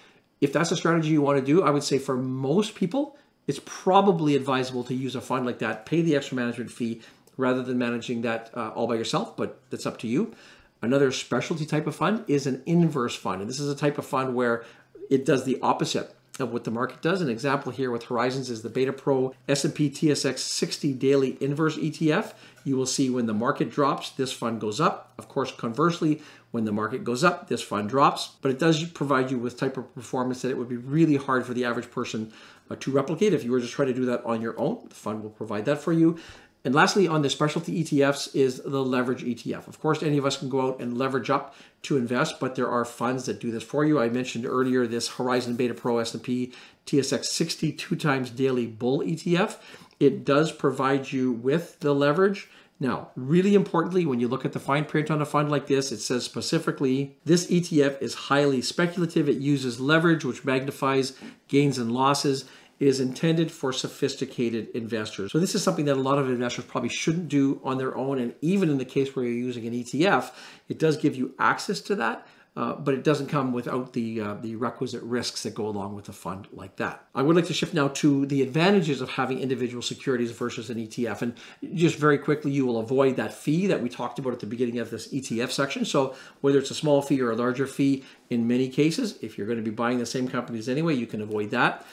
if 0.42 0.54
that's 0.54 0.72
a 0.72 0.76
strategy 0.78 1.10
you 1.10 1.22
want 1.22 1.40
to 1.40 1.46
do, 1.46 1.64
I 1.64 1.70
would 1.70 1.84
say 1.84 1.98
for 1.98 2.16
most 2.16 2.76
people, 2.76 3.18
it's 3.48 3.60
probably 3.66 4.36
advisable 4.36 4.84
to 4.86 4.94
use 4.94 5.16
a 5.16 5.22
fund 5.22 5.46
like 5.46 5.60
that, 5.60 5.86
pay 5.86 6.02
the 6.02 6.16
extra 6.16 6.36
management 6.36 6.72
fee 6.72 7.02
rather 7.36 7.64
than 7.64 7.78
managing 7.78 8.22
that 8.22 8.52
uh, 8.54 8.70
all 8.70 8.88
by 8.88 8.96
yourself, 8.96 9.36
but 9.36 9.60
that's 9.70 9.86
up 9.86 9.98
to 10.00 10.08
you. 10.08 10.36
Another 10.82 11.12
specialty 11.12 11.66
type 11.66 11.88
of 11.88 11.96
fund 11.96 12.24
is 12.28 12.48
an 12.48 12.62
inverse 12.66 13.16
fund. 13.16 13.42
And 13.42 13.50
this 13.50 13.60
is 13.60 13.70
a 13.70 13.76
type 13.76 13.98
of 13.98 14.06
fund 14.06 14.36
where 14.36 14.64
it 15.10 15.26
does 15.26 15.46
the 15.46 15.60
opposite 15.62 16.14
of 16.40 16.54
what 16.54 16.64
the 16.64 16.72
market 16.72 17.02
does. 17.02 17.22
An 17.22 17.30
example 17.30 17.72
here 17.72 17.92
with 17.92 18.04
Horizons 18.04 18.50
is 18.50 18.62
the 18.62 18.70
Beta 18.70 18.94
Pro 18.94 19.34
S&P 19.48 19.90
TSX 19.90 20.40
60 20.40 20.94
Daily 20.94 21.38
Inverse 21.42 21.78
ETF. 21.78 22.34
You 22.70 22.78
will 22.78 22.86
see 22.86 23.10
when 23.10 23.26
the 23.26 23.34
market 23.34 23.72
drops, 23.72 24.12
this 24.12 24.32
fund 24.32 24.62
goes 24.62 24.80
up. 24.80 25.12
Of 25.18 25.28
course, 25.28 25.52
conversely, 25.52 26.22
when 26.52 26.66
the 26.66 26.72
market 26.72 27.04
goes 27.04 27.24
up, 27.24 27.48
this 27.48 27.64
fund 27.64 27.90
drops, 27.90 28.34
but 28.44 28.52
it 28.52 28.60
does 28.60 28.84
provide 28.84 29.32
you 29.32 29.40
with 29.40 29.58
type 29.58 29.76
of 29.76 29.92
performance 29.96 30.44
that 30.44 30.52
it 30.52 30.58
would 30.60 30.70
be 30.70 30.78
really 30.78 31.16
hard 31.16 31.48
for 31.48 31.56
the 31.56 31.66
average 31.66 31.90
person 31.90 32.32
uh, 32.70 32.76
to 32.76 32.92
replicate. 32.92 33.34
If 33.34 33.44
you 33.44 33.50
were 33.50 33.60
just 33.60 33.74
trying 33.74 33.88
to 33.88 33.94
do 33.96 34.06
that 34.06 34.24
on 34.24 34.40
your 34.40 34.54
own, 34.60 34.86
the 34.88 34.94
fund 34.94 35.24
will 35.24 35.32
provide 35.32 35.66
that 35.66 35.80
for 35.80 35.92
you. 35.92 36.20
And 36.64 36.76
lastly, 36.76 37.08
on 37.08 37.24
the 37.24 37.30
specialty 37.32 37.84
ETFs 37.84 38.36
is 38.36 38.62
the 38.62 38.84
leverage 38.84 39.24
ETF. 39.24 39.68
Of 39.68 39.80
course, 39.80 40.04
any 40.04 40.20
of 40.20 40.26
us 40.28 40.38
can 40.38 40.50
go 40.50 40.68
out 40.68 40.80
and 40.80 40.96
leverage 40.96 41.32
up 41.32 41.56
to 41.84 41.98
invest, 41.98 42.40
but 42.40 42.54
there 42.54 42.70
are 42.70 42.86
funds 42.86 43.26
that 43.26 43.40
do 43.40 43.50
this 43.50 43.64
for 43.64 43.84
you. 43.84 44.00
I 44.00 44.10
mentioned 44.10 44.46
earlier 44.46 44.86
this 44.86 45.08
Horizon 45.08 45.56
Beta 45.56 45.74
Pro 45.74 45.98
S&P 45.98 46.54
TSX 46.86 47.26
62 47.26 47.96
times 47.96 48.30
daily 48.30 48.68
bull 48.68 49.00
ETF. 49.00 49.58
It 50.00 50.26
does 50.26 50.52
provide 50.52 51.12
you 51.12 51.32
with 51.32 51.80
the 51.80 51.94
leverage 51.94 52.50
now, 52.80 53.10
really 53.16 53.56
importantly, 53.56 54.06
when 54.06 54.22
you 54.22 54.30
look 54.30 54.46
at 54.46 54.54
the 54.54 54.60
fine 54.60 54.86
print 54.86 55.12
on 55.12 55.22
a 55.22 55.26
fund 55.26 55.52
like 55.52 55.68
this, 55.68 55.92
it 55.92 56.00
says 56.00 56.24
specifically, 56.24 57.18
this 57.26 57.46
ETF 57.48 58.02
is 58.02 58.14
highly 58.14 58.62
speculative. 58.62 59.28
It 59.28 59.38
uses 59.38 59.82
leverage, 59.82 60.24
which 60.24 60.46
magnifies 60.46 61.14
gains 61.50 61.78
and 61.78 61.92
losses. 61.92 62.46
It 62.80 62.88
is 62.88 63.02
intended 63.02 63.52
for 63.52 63.74
sophisticated 63.74 64.70
investors. 64.74 65.34
So 65.34 65.40
this 65.40 65.56
is 65.56 65.62
something 65.62 65.84
that 65.86 65.98
a 65.98 66.02
lot 66.02 66.20
of 66.20 66.30
investors 66.30 66.64
probably 66.64 66.90
shouldn't 66.90 67.28
do 67.28 67.60
on 67.66 67.78
their 67.78 67.98
own. 67.98 68.18
And 68.18 68.34
even 68.40 68.70
in 68.70 68.78
the 68.78 68.86
case 68.86 69.14
where 69.14 69.26
you're 69.26 69.34
using 69.34 69.68
an 69.68 69.74
ETF, 69.74 70.32
it 70.70 70.80
does 70.80 70.96
give 70.96 71.18
you 71.18 71.36
access 71.38 71.82
to 71.82 71.96
that. 71.96 72.26
Uh, 72.56 72.74
but 72.76 72.94
it 72.94 73.04
doesn't 73.04 73.28
come 73.28 73.54
without 73.54 73.94
the 73.94 74.20
uh, 74.20 74.34
the 74.36 74.56
requisite 74.56 75.02
risks 75.04 75.44
that 75.44 75.54
go 75.54 75.68
along 75.68 75.96
with 75.96 76.10
a 76.10 76.14
fund 76.14 76.48
like 76.52 76.76
that. 76.78 77.06
I 77.14 77.22
would 77.22 77.36
like 77.36 77.46
to 77.46 77.54
shift 77.54 77.74
now 77.74 77.90
to 77.90 78.26
the 78.26 78.42
advantages 78.42 79.02
of 79.02 79.10
having 79.10 79.40
individual 79.40 79.82
securities 79.82 80.32
versus 80.32 80.70
an 80.70 80.78
ETF. 80.78 81.22
And 81.22 81.34
just 81.74 81.98
very 81.98 82.18
quickly, 82.18 82.52
you 82.52 82.66
will 82.66 82.80
avoid 82.80 83.16
that 83.18 83.34
fee 83.34 83.68
that 83.68 83.82
we 83.82 83.88
talked 83.88 84.20
about 84.20 84.34
at 84.34 84.40
the 84.40 84.48
beginning 84.48 84.80
of 84.80 84.90
this 84.90 85.08
ETF 85.14 85.52
section. 85.52 85.86
So 85.86 86.16
whether 86.42 86.60
it's 86.60 86.72
a 86.72 86.76
small 86.76 87.02
fee 87.02 87.22
or 87.22 87.32
a 87.32 87.36
larger 87.36 87.68
fee, 87.68 88.04
in 88.30 88.48
many 88.48 88.68
cases, 88.68 89.18
if 89.22 89.38
you're 89.38 89.48
going 89.48 89.60
to 89.60 89.64
be 89.64 89.72
buying 89.72 90.00
the 90.00 90.06
same 90.06 90.28
companies 90.28 90.68
anyway, 90.68 90.96
you 90.96 91.08
can 91.08 91.22
avoid 91.22 91.52
that. 91.52 91.86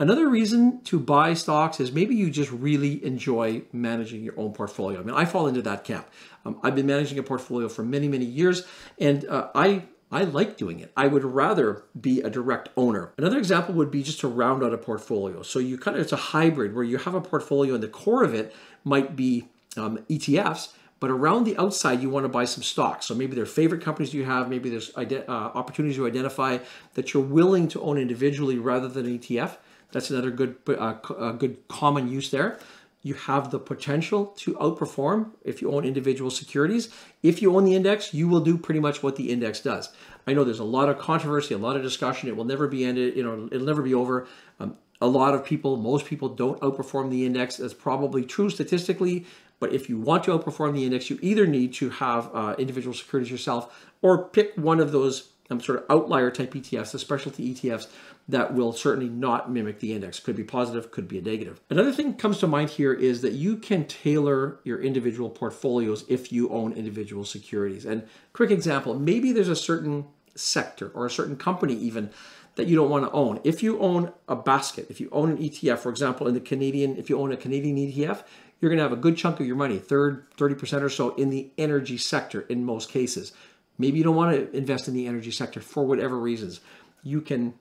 Another 0.00 0.28
reason 0.28 0.80
to 0.84 0.98
buy 0.98 1.34
stocks 1.34 1.78
is 1.78 1.92
maybe 1.92 2.16
you 2.16 2.28
just 2.28 2.50
really 2.50 3.04
enjoy 3.04 3.62
managing 3.72 4.24
your 4.24 4.38
own 4.38 4.52
portfolio. 4.52 5.00
I 5.00 5.04
mean, 5.04 5.14
I 5.14 5.24
fall 5.24 5.46
into 5.46 5.62
that 5.62 5.84
camp. 5.84 6.08
Um, 6.44 6.58
I've 6.64 6.74
been 6.74 6.86
managing 6.86 7.18
a 7.18 7.22
portfolio 7.22 7.68
for 7.68 7.84
many, 7.84 8.08
many 8.08 8.24
years, 8.24 8.66
and 8.98 9.24
uh, 9.26 9.50
I 9.54 9.84
I 10.14 10.22
like 10.22 10.56
doing 10.56 10.78
it. 10.78 10.92
I 10.96 11.08
would 11.08 11.24
rather 11.24 11.82
be 12.00 12.20
a 12.20 12.30
direct 12.30 12.68
owner. 12.76 13.12
Another 13.18 13.36
example 13.36 13.74
would 13.74 13.90
be 13.90 14.04
just 14.04 14.20
to 14.20 14.28
round 14.28 14.62
out 14.62 14.72
a 14.72 14.78
portfolio. 14.78 15.42
So 15.42 15.58
you 15.58 15.76
kind 15.76 15.96
of, 15.96 16.02
it's 16.02 16.12
a 16.12 16.16
hybrid 16.16 16.72
where 16.72 16.84
you 16.84 16.98
have 16.98 17.14
a 17.14 17.20
portfolio 17.20 17.74
and 17.74 17.82
the 17.82 17.88
core 17.88 18.22
of 18.22 18.32
it 18.32 18.54
might 18.84 19.16
be 19.16 19.48
um, 19.76 19.98
ETFs, 20.08 20.72
but 21.00 21.10
around 21.10 21.44
the 21.44 21.56
outside 21.56 22.00
you 22.00 22.10
want 22.10 22.22
to 22.22 22.28
buy 22.28 22.44
some 22.44 22.62
stocks. 22.62 23.06
So 23.06 23.14
maybe 23.16 23.34
there 23.34 23.42
are 23.42 23.46
favorite 23.46 23.82
companies 23.82 24.14
you 24.14 24.24
have, 24.24 24.48
maybe 24.48 24.70
there's 24.70 24.96
uh, 24.96 25.24
opportunities 25.28 25.96
you 25.96 26.06
identify 26.06 26.58
that 26.94 27.12
you're 27.12 27.22
willing 27.24 27.66
to 27.68 27.82
own 27.82 27.98
individually 27.98 28.56
rather 28.56 28.86
than 28.86 29.06
an 29.06 29.18
ETF. 29.18 29.56
That's 29.90 30.10
another 30.10 30.30
good, 30.30 30.56
uh, 30.68 30.94
uh, 31.10 31.32
good 31.32 31.66
common 31.66 32.08
use 32.08 32.30
there 32.30 32.60
you 33.04 33.14
have 33.14 33.50
the 33.50 33.58
potential 33.60 34.26
to 34.38 34.54
outperform 34.54 35.30
if 35.44 35.60
you 35.60 35.70
own 35.70 35.84
individual 35.84 36.30
securities. 36.30 36.88
If 37.22 37.42
you 37.42 37.54
own 37.54 37.64
the 37.64 37.76
index, 37.76 38.14
you 38.14 38.26
will 38.28 38.40
do 38.40 38.56
pretty 38.56 38.80
much 38.80 39.02
what 39.02 39.16
the 39.16 39.30
index 39.30 39.60
does. 39.60 39.90
I 40.26 40.32
know 40.32 40.42
there's 40.42 40.58
a 40.58 40.64
lot 40.64 40.88
of 40.88 40.98
controversy, 40.98 41.54
a 41.54 41.58
lot 41.58 41.76
of 41.76 41.82
discussion. 41.82 42.30
It 42.30 42.36
will 42.36 42.46
never 42.46 42.66
be 42.66 42.82
ended. 42.82 43.14
You 43.14 43.22
know, 43.22 43.48
it'll 43.52 43.66
never 43.66 43.82
be 43.82 43.92
over. 43.92 44.26
Um, 44.58 44.78
a 45.02 45.06
lot 45.06 45.34
of 45.34 45.44
people, 45.44 45.76
most 45.76 46.06
people, 46.06 46.30
don't 46.30 46.58
outperform 46.60 47.10
the 47.10 47.26
index. 47.26 47.58
That's 47.58 47.74
probably 47.74 48.24
true 48.24 48.48
statistically. 48.48 49.26
But 49.60 49.74
if 49.74 49.90
you 49.90 49.98
want 49.98 50.24
to 50.24 50.30
outperform 50.30 50.72
the 50.72 50.84
index, 50.84 51.10
you 51.10 51.18
either 51.20 51.46
need 51.46 51.74
to 51.74 51.90
have 51.90 52.30
uh, 52.34 52.54
individual 52.58 52.94
securities 52.94 53.30
yourself 53.30 53.86
or 54.00 54.28
pick 54.28 54.54
one 54.56 54.80
of 54.80 54.92
those 54.92 55.33
um, 55.50 55.60
sort 55.60 55.78
of 55.78 55.84
outlier 55.90 56.30
type 56.30 56.54
ETFs, 56.54 56.92
the 56.92 56.98
specialty 56.98 57.54
ETFs 57.54 57.88
that 58.28 58.54
will 58.54 58.72
certainly 58.72 59.08
not 59.08 59.50
mimic 59.50 59.80
the 59.80 59.92
index. 59.92 60.18
Could 60.18 60.36
be 60.36 60.44
positive, 60.44 60.90
could 60.90 61.08
be 61.08 61.18
a 61.18 61.22
negative. 61.22 61.60
Another 61.68 61.92
thing 61.92 62.14
comes 62.14 62.38
to 62.38 62.46
mind 62.46 62.70
here 62.70 62.92
is 62.92 63.20
that 63.22 63.32
you 63.32 63.56
can 63.56 63.84
tailor 63.86 64.58
your 64.64 64.80
individual 64.80 65.28
portfolios 65.28 66.04
if 66.08 66.32
you 66.32 66.48
own 66.48 66.72
individual 66.72 67.24
securities. 67.24 67.84
And 67.84 68.06
quick 68.32 68.50
example, 68.50 68.98
maybe 68.98 69.32
there's 69.32 69.48
a 69.48 69.56
certain 69.56 70.06
sector 70.34 70.90
or 70.94 71.06
a 71.06 71.10
certain 71.10 71.36
company 71.36 71.74
even 71.74 72.10
that 72.56 72.66
you 72.66 72.76
don't 72.76 72.90
want 72.90 73.04
to 73.04 73.10
own. 73.12 73.40
If 73.44 73.62
you 73.62 73.78
own 73.80 74.12
a 74.28 74.36
basket, 74.36 74.86
if 74.88 75.00
you 75.00 75.08
own 75.12 75.32
an 75.32 75.38
ETF, 75.38 75.78
for 75.78 75.90
example, 75.90 76.26
in 76.28 76.34
the 76.34 76.40
Canadian, 76.40 76.96
if 76.96 77.10
you 77.10 77.18
own 77.18 77.32
a 77.32 77.36
Canadian 77.36 77.76
ETF, 77.76 78.24
you're 78.60 78.70
going 78.70 78.78
to 78.78 78.84
have 78.84 78.92
a 78.92 78.96
good 78.96 79.16
chunk 79.16 79.40
of 79.40 79.46
your 79.46 79.56
money, 79.56 79.78
third, 79.78 80.30
30% 80.36 80.82
or 80.82 80.88
so 80.88 81.14
in 81.16 81.30
the 81.30 81.50
energy 81.58 81.98
sector 81.98 82.42
in 82.42 82.64
most 82.64 82.88
cases. 82.88 83.32
Maybe 83.78 83.98
you 83.98 84.04
don't 84.04 84.16
want 84.16 84.36
to 84.36 84.56
invest 84.56 84.88
in 84.88 84.94
the 84.94 85.06
energy 85.06 85.30
sector 85.30 85.60
for 85.60 85.84
whatever 85.84 86.18
reasons. 86.18 86.60
You 87.02 87.20
can 87.20 87.54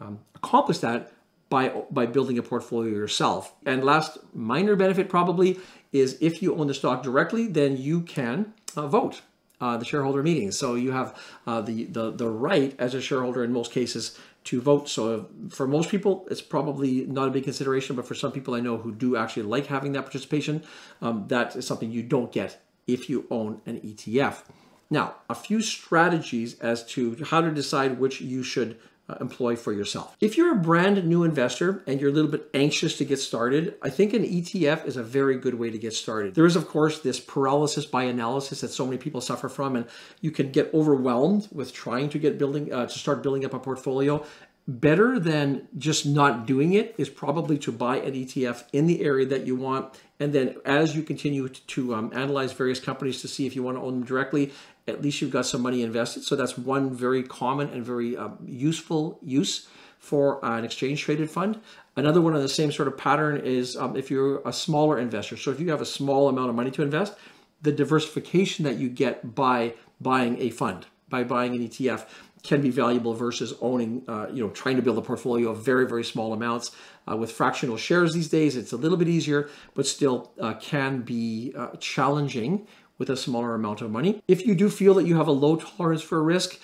um, 0.00 0.20
accomplish 0.34 0.78
that 0.78 1.12
by, 1.48 1.68
by 1.90 2.06
building 2.06 2.38
a 2.38 2.42
portfolio 2.42 2.92
yourself. 2.92 3.54
And 3.64 3.84
last 3.84 4.18
minor 4.34 4.76
benefit 4.76 5.08
probably 5.08 5.58
is 5.92 6.18
if 6.20 6.42
you 6.42 6.54
own 6.54 6.66
the 6.66 6.74
stock 6.74 7.02
directly, 7.02 7.46
then 7.46 7.76
you 7.76 8.02
can 8.02 8.52
uh, 8.76 8.86
vote. 8.86 9.22
Uh, 9.60 9.76
the 9.76 9.84
shareholder 9.84 10.22
meetings. 10.22 10.56
So 10.56 10.76
you 10.76 10.92
have 10.92 11.20
uh, 11.44 11.60
the, 11.60 11.86
the 11.86 12.12
the 12.12 12.28
right 12.28 12.76
as 12.78 12.94
a 12.94 13.00
shareholder 13.00 13.42
in 13.42 13.52
most 13.52 13.72
cases 13.72 14.16
to 14.44 14.60
vote. 14.60 14.88
So 14.88 15.26
for 15.50 15.66
most 15.66 15.90
people, 15.90 16.28
it's 16.30 16.40
probably 16.40 17.06
not 17.06 17.26
a 17.26 17.32
big 17.32 17.42
consideration, 17.42 17.96
but 17.96 18.06
for 18.06 18.14
some 18.14 18.30
people 18.30 18.54
I 18.54 18.60
know 18.60 18.76
who 18.76 18.94
do 18.94 19.16
actually 19.16 19.42
like 19.42 19.66
having 19.66 19.94
that 19.94 20.02
participation, 20.02 20.62
um, 21.02 21.24
that 21.26 21.56
is 21.56 21.66
something 21.66 21.90
you 21.90 22.04
don't 22.04 22.30
get 22.30 22.62
if 22.86 23.10
you 23.10 23.26
own 23.32 23.60
an 23.66 23.80
ETF. 23.80 24.44
Now, 24.90 25.16
a 25.28 25.34
few 25.34 25.60
strategies 25.60 26.58
as 26.60 26.84
to 26.86 27.16
how 27.24 27.40
to 27.40 27.50
decide 27.50 27.98
which 27.98 28.20
you 28.20 28.42
should 28.42 28.78
uh, 29.10 29.16
employ 29.20 29.56
for 29.56 29.72
yourself. 29.72 30.16
If 30.20 30.36
you're 30.36 30.52
a 30.52 30.58
brand 30.58 31.02
new 31.06 31.24
investor 31.24 31.82
and 31.86 32.00
you're 32.00 32.10
a 32.10 32.12
little 32.12 32.30
bit 32.30 32.48
anxious 32.52 32.96
to 32.98 33.04
get 33.04 33.18
started, 33.18 33.74
I 33.82 33.88
think 33.88 34.12
an 34.12 34.22
ETF 34.22 34.86
is 34.86 34.96
a 34.96 35.02
very 35.02 35.38
good 35.38 35.54
way 35.54 35.70
to 35.70 35.78
get 35.78 35.94
started. 35.94 36.34
There 36.34 36.44
is, 36.44 36.56
of 36.56 36.68
course, 36.68 37.00
this 37.00 37.18
paralysis 37.18 37.86
by 37.86 38.04
analysis 38.04 38.60
that 38.60 38.68
so 38.68 38.84
many 38.84 38.98
people 38.98 39.20
suffer 39.20 39.48
from, 39.48 39.76
and 39.76 39.86
you 40.20 40.30
can 40.30 40.52
get 40.52 40.72
overwhelmed 40.74 41.48
with 41.52 41.72
trying 41.72 42.10
to 42.10 42.18
get 42.18 42.38
building 42.38 42.72
uh, 42.72 42.86
to 42.86 42.98
start 42.98 43.22
building 43.22 43.44
up 43.44 43.54
a 43.54 43.58
portfolio 43.58 44.24
better 44.68 45.18
than 45.18 45.66
just 45.78 46.04
not 46.04 46.46
doing 46.46 46.74
it 46.74 46.94
is 46.98 47.08
probably 47.08 47.56
to 47.56 47.72
buy 47.72 47.96
an 47.96 48.12
ETF 48.12 48.64
in 48.74 48.86
the 48.86 49.02
area 49.02 49.24
that 49.24 49.46
you 49.46 49.56
want. 49.56 49.94
And 50.20 50.34
then 50.34 50.56
as 50.66 50.94
you 50.94 51.02
continue 51.02 51.48
to 51.48 51.94
um, 51.94 52.12
analyze 52.14 52.52
various 52.52 52.78
companies 52.78 53.22
to 53.22 53.28
see 53.28 53.46
if 53.46 53.56
you 53.56 53.62
want 53.62 53.78
to 53.78 53.82
own 53.82 54.00
them 54.00 54.04
directly, 54.04 54.52
at 54.88 55.02
least 55.02 55.20
you've 55.20 55.30
got 55.30 55.46
some 55.46 55.60
money 55.60 55.82
invested. 55.82 56.24
So 56.24 56.34
that's 56.34 56.56
one 56.56 56.90
very 56.90 57.22
common 57.22 57.68
and 57.70 57.84
very 57.84 58.16
uh, 58.16 58.30
useful 58.44 59.18
use 59.22 59.68
for 59.98 60.44
an 60.44 60.64
exchange 60.64 61.02
traded 61.02 61.30
fund. 61.30 61.60
Another 61.96 62.20
one 62.20 62.34
of 62.34 62.42
the 62.42 62.48
same 62.48 62.70
sort 62.72 62.88
of 62.88 62.96
pattern 62.96 63.38
is 63.38 63.76
um, 63.76 63.96
if 63.96 64.10
you're 64.10 64.40
a 64.46 64.52
smaller 64.52 64.98
investor. 64.98 65.36
So 65.36 65.50
if 65.50 65.60
you 65.60 65.70
have 65.70 65.80
a 65.80 65.86
small 65.86 66.28
amount 66.28 66.48
of 66.50 66.54
money 66.54 66.70
to 66.72 66.82
invest, 66.82 67.14
the 67.60 67.72
diversification 67.72 68.64
that 68.64 68.76
you 68.76 68.88
get 68.88 69.34
by 69.34 69.74
buying 70.00 70.40
a 70.40 70.50
fund, 70.50 70.86
by 71.08 71.24
buying 71.24 71.54
an 71.54 71.68
ETF, 71.68 72.06
can 72.44 72.60
be 72.60 72.70
valuable 72.70 73.14
versus 73.14 73.52
owning, 73.60 74.02
uh, 74.06 74.28
you 74.32 74.44
know, 74.44 74.50
trying 74.50 74.76
to 74.76 74.82
build 74.82 74.96
a 74.96 75.02
portfolio 75.02 75.50
of 75.50 75.64
very, 75.64 75.86
very 75.86 76.04
small 76.04 76.32
amounts. 76.32 76.70
Uh, 77.10 77.16
with 77.16 77.32
fractional 77.32 77.76
shares 77.76 78.14
these 78.14 78.28
days, 78.28 78.56
it's 78.56 78.72
a 78.72 78.76
little 78.76 78.96
bit 78.96 79.08
easier, 79.08 79.48
but 79.74 79.86
still 79.86 80.30
uh, 80.40 80.54
can 80.54 81.00
be 81.02 81.52
uh, 81.56 81.70
challenging 81.80 82.66
with 82.98 83.08
a 83.08 83.16
smaller 83.16 83.54
amount 83.54 83.80
of 83.80 83.90
money. 83.90 84.22
If 84.28 84.44
you 84.46 84.54
do 84.54 84.68
feel 84.68 84.94
that 84.94 85.06
you 85.06 85.16
have 85.16 85.28
a 85.28 85.32
low 85.32 85.56
tolerance 85.56 86.02
for 86.02 86.22
risk, 86.22 86.58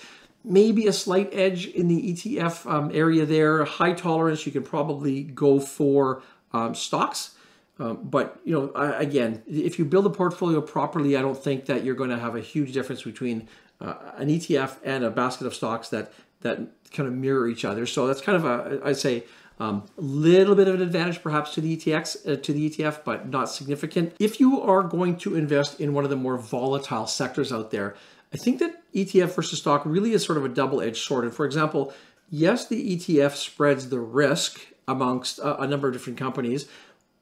maybe 0.45 0.87
a 0.87 0.93
slight 0.93 1.31
edge 1.33 1.67
in 1.67 1.89
the 1.89 2.13
ETF 2.13 2.71
um, 2.71 2.91
area 2.93 3.25
there, 3.25 3.65
high 3.65 3.93
tolerance, 3.93 4.45
you 4.45 4.53
can 4.53 4.63
probably 4.63 5.23
go 5.23 5.61
for 5.61 6.23
um, 6.53 6.75
stocks. 6.75 7.37
Um, 7.79 8.01
but 8.05 8.41
you 8.45 8.53
know, 8.53 8.73
again, 8.75 9.43
if 9.49 9.79
you 9.79 9.85
build 9.85 10.07
a 10.07 10.11
portfolio 10.11 10.61
properly, 10.61 11.17
I 11.17 11.23
don't 11.23 11.43
think 11.43 11.67
that 11.67 11.85
you're 11.85 11.97
going 11.97 12.11
to 12.11 12.19
have 12.19 12.37
a 12.37 12.41
huge 12.41 12.73
difference 12.73 13.03
between 13.03 13.49
uh, 13.81 13.95
an 14.17 14.29
ETF 14.29 14.77
and 14.85 15.03
a 15.03 15.11
basket 15.11 15.47
of 15.47 15.55
stocks 15.55 15.89
that 15.89 16.13
that 16.43 16.61
kind 16.93 17.09
of 17.09 17.15
mirror 17.15 17.49
each 17.49 17.65
other. 17.65 17.87
So 17.87 18.07
that's 18.07 18.21
kind 18.21 18.37
of 18.37 18.45
a, 18.45 18.81
I'd 18.85 18.99
say, 18.99 19.25
a 19.61 19.63
um, 19.63 19.85
little 19.97 20.57
bit 20.57 20.67
of 20.67 20.75
an 20.75 20.83
advantage 20.83 21.23
perhaps 21.23 21.55
to 21.55 21.61
the 21.61 21.77
ETX, 21.77 22.29
uh, 22.29 22.37
to 22.37 22.53
the 22.53 22.69
ETF, 22.71 23.05
but 23.05 23.29
not 23.29 23.49
significant. 23.49 24.15
If 24.19 24.41
you 24.41 24.61
are 24.61 24.83
going 24.83 25.17
to 25.19 25.37
invest 25.37 25.81
in 25.81 25.95
one 25.95 26.03
of 26.03 26.11
the 26.11 26.17
more 26.17 26.37
volatile 26.37 27.07
sectors 27.07 27.53
out 27.53 27.71
there, 27.71 27.95
I 28.33 28.37
think 28.37 28.59
that 28.59 28.83
ETF 28.93 29.37
versus 29.37 29.61
stock 29.61 29.83
really 29.85 30.13
is 30.13 30.25
sort 30.25 30.39
of 30.39 30.45
a 30.45 30.49
double-edged 30.49 30.97
sword. 30.97 31.25
And 31.25 31.33
for 31.33 31.47
example, 31.47 31.95
yes, 32.31 32.67
the 32.67 32.97
ETF 32.97 33.37
spreads 33.37 33.91
the 33.91 34.01
risk 34.01 34.61
amongst 34.89 35.39
a, 35.39 35.63
a 35.63 35.67
number 35.69 35.87
of 35.87 35.95
different 35.95 36.19
companies, 36.19 36.67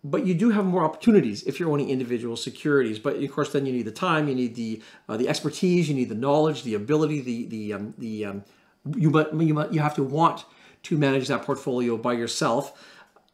but 0.03 0.27
you 0.27 0.35
do 0.35 0.51
have 0.51 0.65
more 0.65 0.85
opportunities 0.85 1.43
if 1.45 1.61
you're 1.61 1.71
owning 1.71 1.91
individual 1.91 2.37
securities. 2.37 2.99
But 2.99 3.17
of 3.17 3.31
course, 3.31 3.53
then 3.53 3.67
you 3.67 3.73
need 3.73 3.85
the 3.85 3.93
time, 3.93 4.27
you 4.27 4.35
need 4.35 4.55
the 4.55 4.83
uh, 5.09 5.17
the 5.17 5.29
expertise, 5.29 5.89
you 5.89 5.95
need 5.95 6.09
the 6.09 6.15
knowledge, 6.15 6.62
the 6.62 6.75
ability, 6.75 7.21
the 7.21 7.47
the 7.47 7.73
um, 7.75 7.95
the 7.99 8.25
um, 8.25 8.45
you 8.97 9.11
but 9.11 9.33
you 9.35 9.69
you 9.71 9.81
have 9.81 9.95
to 9.95 10.03
want 10.03 10.45
to 10.85 10.99
manage 10.99 11.29
that 11.29 11.43
portfolio 11.43 11.97
by 11.97 12.12
yourself. 12.12 12.89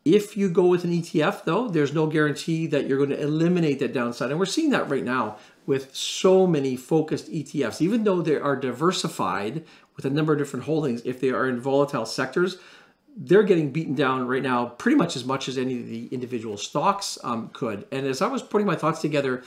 If 0.04 0.36
you 0.36 0.48
go 0.48 0.66
with 0.66 0.84
an 0.84 0.92
ETF, 0.92 1.44
though, 1.44 1.68
there's 1.68 1.92
no 1.92 2.06
guarantee 2.06 2.66
that 2.68 2.86
you're 2.86 2.98
going 2.98 3.10
to 3.10 3.20
eliminate 3.20 3.78
that 3.80 3.92
downside, 3.92 4.30
and 4.30 4.38
we're 4.38 4.46
seeing 4.46 4.70
that 4.70 4.88
right 4.88 5.04
now 5.04 5.36
with 5.66 5.94
so 5.94 6.46
many 6.46 6.76
focused 6.76 7.30
ETFs. 7.30 7.82
Even 7.82 8.04
though 8.04 8.22
they 8.22 8.36
are 8.36 8.56
diversified 8.56 9.64
with 9.96 10.06
a 10.06 10.10
number 10.10 10.32
of 10.32 10.38
different 10.38 10.64
holdings, 10.64 11.02
if 11.04 11.20
they 11.20 11.30
are 11.30 11.46
in 11.46 11.60
volatile 11.60 12.06
sectors, 12.06 12.56
they're 13.14 13.42
getting 13.42 13.70
beaten 13.70 13.94
down 13.94 14.26
right 14.26 14.42
now 14.42 14.66
pretty 14.66 14.96
much 14.96 15.16
as 15.16 15.24
much 15.24 15.48
as 15.48 15.58
any 15.58 15.80
of 15.80 15.86
the 15.86 16.06
individual 16.06 16.56
stocks 16.56 17.18
um, 17.24 17.50
could. 17.52 17.86
And 17.90 18.06
as 18.06 18.22
I 18.22 18.28
was 18.28 18.42
putting 18.42 18.66
my 18.66 18.76
thoughts 18.76 19.00
together 19.00 19.42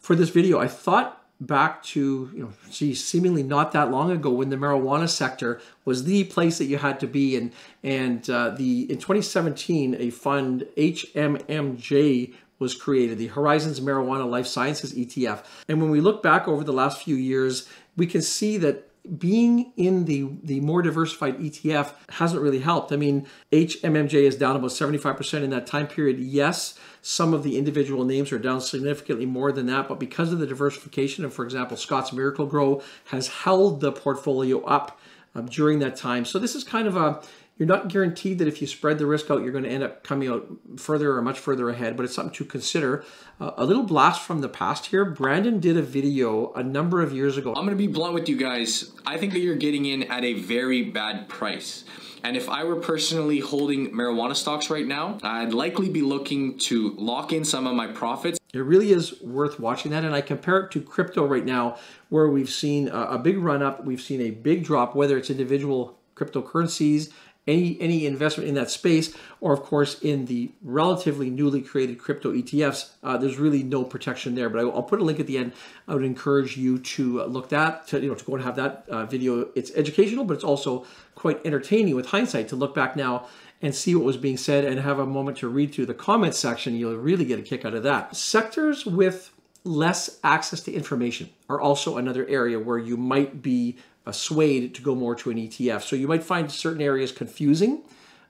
for 0.00 0.16
this 0.16 0.28
video, 0.28 0.58
I 0.58 0.66
thought 0.66 1.21
back 1.46 1.82
to, 1.82 2.30
you 2.34 2.42
know, 2.42 2.52
gee, 2.70 2.94
seemingly 2.94 3.42
not 3.42 3.72
that 3.72 3.90
long 3.90 4.10
ago 4.10 4.30
when 4.30 4.50
the 4.50 4.56
marijuana 4.56 5.08
sector 5.08 5.60
was 5.84 6.04
the 6.04 6.24
place 6.24 6.58
that 6.58 6.66
you 6.66 6.78
had 6.78 7.00
to 7.00 7.06
be. 7.06 7.36
And, 7.36 7.52
and 7.82 8.28
uh, 8.30 8.50
the 8.50 8.82
in 8.90 8.98
2017, 8.98 9.96
a 9.98 10.10
fund, 10.10 10.66
HMMJ, 10.76 12.34
was 12.58 12.74
created, 12.74 13.18
the 13.18 13.26
Horizons 13.26 13.80
Marijuana 13.80 14.28
Life 14.28 14.46
Sciences 14.46 14.94
ETF. 14.94 15.44
And 15.68 15.82
when 15.82 15.90
we 15.90 16.00
look 16.00 16.22
back 16.22 16.46
over 16.46 16.62
the 16.62 16.72
last 16.72 17.02
few 17.02 17.16
years, 17.16 17.68
we 17.96 18.06
can 18.06 18.22
see 18.22 18.56
that 18.58 18.88
being 19.18 19.72
in 19.76 20.04
the 20.04 20.30
the 20.42 20.60
more 20.60 20.80
diversified 20.80 21.38
ETF 21.38 21.92
hasn't 22.10 22.40
really 22.40 22.60
helped. 22.60 22.92
I 22.92 22.96
mean, 22.96 23.26
HMMJ 23.50 24.14
is 24.14 24.36
down 24.36 24.54
about 24.54 24.70
75% 24.70 25.42
in 25.42 25.50
that 25.50 25.66
time 25.66 25.88
period. 25.88 26.20
Yes, 26.20 26.78
some 27.00 27.34
of 27.34 27.42
the 27.42 27.58
individual 27.58 28.04
names 28.04 28.30
are 28.30 28.38
down 28.38 28.60
significantly 28.60 29.26
more 29.26 29.50
than 29.50 29.66
that, 29.66 29.88
but 29.88 29.98
because 29.98 30.32
of 30.32 30.38
the 30.38 30.46
diversification, 30.46 31.24
and 31.24 31.32
for 31.32 31.44
example, 31.44 31.76
Scotts 31.76 32.12
Miracle-Gro 32.12 32.80
has 33.06 33.28
held 33.28 33.80
the 33.80 33.90
portfolio 33.90 34.62
up 34.64 35.00
um, 35.34 35.46
during 35.46 35.80
that 35.80 35.96
time. 35.96 36.24
So 36.24 36.38
this 36.38 36.54
is 36.54 36.62
kind 36.62 36.86
of 36.86 36.96
a 36.96 37.20
you're 37.58 37.68
not 37.68 37.88
guaranteed 37.88 38.38
that 38.38 38.48
if 38.48 38.60
you 38.60 38.66
spread 38.66 38.98
the 38.98 39.06
risk 39.06 39.30
out, 39.30 39.42
you're 39.42 39.52
going 39.52 39.64
to 39.64 39.70
end 39.70 39.82
up 39.82 40.02
coming 40.02 40.28
out 40.28 40.48
further 40.78 41.16
or 41.16 41.22
much 41.22 41.38
further 41.38 41.68
ahead, 41.68 41.96
but 41.96 42.04
it's 42.04 42.14
something 42.14 42.34
to 42.34 42.44
consider. 42.44 43.04
Uh, 43.40 43.52
a 43.56 43.64
little 43.64 43.82
blast 43.82 44.22
from 44.22 44.40
the 44.40 44.48
past 44.48 44.86
here. 44.86 45.04
Brandon 45.04 45.60
did 45.60 45.76
a 45.76 45.82
video 45.82 46.52
a 46.54 46.62
number 46.62 47.02
of 47.02 47.12
years 47.12 47.36
ago. 47.36 47.50
I'm 47.50 47.64
going 47.66 47.70
to 47.70 47.76
be 47.76 47.86
blunt 47.86 48.14
with 48.14 48.28
you 48.28 48.36
guys. 48.36 48.92
I 49.06 49.18
think 49.18 49.32
that 49.34 49.40
you're 49.40 49.56
getting 49.56 49.84
in 49.84 50.04
at 50.04 50.24
a 50.24 50.34
very 50.34 50.82
bad 50.82 51.28
price. 51.28 51.84
And 52.24 52.36
if 52.36 52.48
I 52.48 52.64
were 52.64 52.76
personally 52.76 53.40
holding 53.40 53.90
marijuana 53.90 54.36
stocks 54.36 54.70
right 54.70 54.86
now, 54.86 55.18
I'd 55.22 55.52
likely 55.52 55.88
be 55.88 56.02
looking 56.02 56.56
to 56.60 56.94
lock 56.96 57.32
in 57.32 57.44
some 57.44 57.66
of 57.66 57.74
my 57.74 57.88
profits. 57.88 58.38
It 58.54 58.60
really 58.60 58.92
is 58.92 59.20
worth 59.20 59.58
watching 59.58 59.90
that. 59.90 60.04
And 60.04 60.14
I 60.14 60.20
compare 60.20 60.60
it 60.60 60.70
to 60.72 60.80
crypto 60.80 61.26
right 61.26 61.44
now, 61.44 61.78
where 62.10 62.28
we've 62.28 62.50
seen 62.50 62.88
a 62.88 63.18
big 63.18 63.38
run 63.38 63.62
up, 63.62 63.84
we've 63.84 64.00
seen 64.00 64.20
a 64.20 64.30
big 64.30 64.64
drop, 64.64 64.94
whether 64.94 65.18
it's 65.18 65.30
individual 65.30 65.98
cryptocurrencies 66.14 67.10
any 67.46 67.80
any 67.80 68.06
investment 68.06 68.48
in 68.48 68.54
that 68.54 68.70
space, 68.70 69.14
or 69.40 69.52
of 69.52 69.62
course 69.62 70.00
in 70.00 70.26
the 70.26 70.52
relatively 70.62 71.28
newly 71.28 71.60
created 71.60 71.98
crypto 71.98 72.32
ETFs, 72.32 72.90
uh, 73.02 73.16
there's 73.16 73.38
really 73.38 73.62
no 73.62 73.84
protection 73.84 74.34
there. 74.34 74.48
But 74.48 74.60
I, 74.60 74.64
will 74.64 74.82
put 74.82 75.00
a 75.00 75.04
link 75.04 75.18
at 75.18 75.26
the 75.26 75.38
end. 75.38 75.52
I 75.88 75.94
would 75.94 76.04
encourage 76.04 76.56
you 76.56 76.78
to 76.78 77.24
look 77.24 77.48
that 77.48 77.88
to 77.88 78.00
you 78.00 78.08
know 78.08 78.14
to 78.14 78.24
go 78.24 78.34
and 78.34 78.44
have 78.44 78.56
that 78.56 78.84
uh, 78.88 79.06
video. 79.06 79.48
It's 79.54 79.72
educational, 79.74 80.24
but 80.24 80.34
it's 80.34 80.44
also 80.44 80.86
quite 81.14 81.44
entertaining 81.44 81.96
with 81.96 82.06
hindsight 82.06 82.48
to 82.48 82.56
look 82.56 82.74
back 82.74 82.94
now 82.94 83.26
and 83.60 83.74
see 83.74 83.94
what 83.94 84.04
was 84.04 84.16
being 84.16 84.36
said 84.36 84.64
and 84.64 84.80
have 84.80 84.98
a 84.98 85.06
moment 85.06 85.38
to 85.38 85.48
read 85.48 85.72
through 85.72 85.86
the 85.86 85.94
comments 85.94 86.38
section. 86.38 86.74
You'll 86.74 86.96
really 86.96 87.24
get 87.24 87.38
a 87.38 87.42
kick 87.42 87.64
out 87.64 87.74
of 87.74 87.82
that. 87.84 88.16
Sectors 88.16 88.86
with 88.86 89.31
less 89.64 90.18
access 90.24 90.60
to 90.62 90.72
information 90.72 91.30
are 91.48 91.60
also 91.60 91.96
another 91.96 92.26
area 92.26 92.58
where 92.58 92.78
you 92.78 92.96
might 92.96 93.42
be 93.42 93.76
swayed 94.10 94.74
to 94.74 94.82
go 94.82 94.94
more 94.94 95.14
to 95.14 95.30
an 95.30 95.36
ETF. 95.36 95.82
So 95.82 95.94
you 95.94 96.08
might 96.08 96.24
find 96.24 96.50
certain 96.50 96.82
areas 96.82 97.12
confusing. 97.12 97.82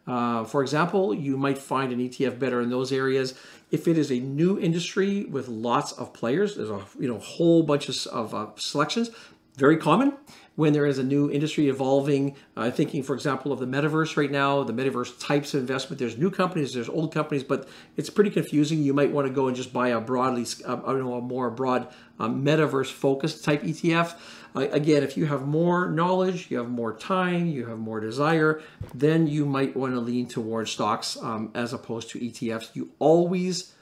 Uh, 0.06 0.44
for 0.44 0.62
example, 0.62 1.14
you 1.14 1.36
might 1.36 1.56
find 1.56 1.92
an 1.92 2.00
ETF 2.00 2.38
better 2.38 2.60
in 2.60 2.70
those 2.70 2.92
areas. 2.92 3.34
If 3.70 3.88
it 3.88 3.96
is 3.96 4.10
a 4.10 4.18
new 4.18 4.58
industry 4.58 5.24
with 5.24 5.48
lots 5.48 5.92
of 5.92 6.12
players, 6.12 6.56
there's 6.56 6.70
a 6.70 6.84
you 6.98 7.08
know 7.08 7.18
whole 7.18 7.62
bunch 7.62 7.88
of, 7.88 8.06
of 8.08 8.34
uh, 8.34 8.46
selections, 8.56 9.10
very 9.56 9.76
common 9.76 10.14
when 10.56 10.72
there 10.72 10.86
is 10.86 10.98
a 10.98 11.02
new 11.02 11.30
industry 11.30 11.68
evolving. 11.68 12.36
Uh, 12.56 12.70
thinking, 12.70 13.02
for 13.02 13.14
example, 13.14 13.52
of 13.52 13.58
the 13.58 13.66
metaverse 13.66 14.16
right 14.16 14.30
now, 14.30 14.62
the 14.62 14.72
metaverse 14.72 15.18
types 15.18 15.54
of 15.54 15.60
investment. 15.60 15.98
There's 15.98 16.18
new 16.18 16.30
companies, 16.30 16.74
there's 16.74 16.88
old 16.88 17.12
companies, 17.12 17.42
but 17.42 17.68
it's 17.96 18.10
pretty 18.10 18.30
confusing. 18.30 18.82
You 18.82 18.94
might 18.94 19.10
want 19.10 19.26
to 19.26 19.32
go 19.32 19.48
and 19.48 19.56
just 19.56 19.72
buy 19.72 19.88
a 19.88 20.00
broadly, 20.00 20.46
uh, 20.66 20.80
I 20.84 20.92
don't 20.92 21.00
know, 21.00 21.14
a 21.14 21.20
more 21.20 21.50
broad 21.50 21.88
um, 22.18 22.44
metaverse 22.44 22.90
focused 22.90 23.44
type 23.44 23.62
ETF. 23.62 24.14
Uh, 24.54 24.68
again, 24.70 25.02
if 25.02 25.16
you 25.16 25.26
have 25.26 25.46
more 25.46 25.90
knowledge, 25.90 26.50
you 26.50 26.58
have 26.58 26.68
more 26.68 26.92
time, 26.92 27.46
you 27.46 27.66
have 27.66 27.78
more 27.78 28.00
desire, 28.00 28.60
then 28.94 29.26
you 29.26 29.46
might 29.46 29.74
want 29.74 29.94
to 29.94 30.00
lean 30.00 30.26
towards 30.26 30.70
stocks 30.70 31.16
um, 31.22 31.50
as 31.54 31.72
opposed 31.72 32.10
to 32.10 32.18
ETFs. 32.18 32.74
You 32.74 32.90
always 32.98 33.72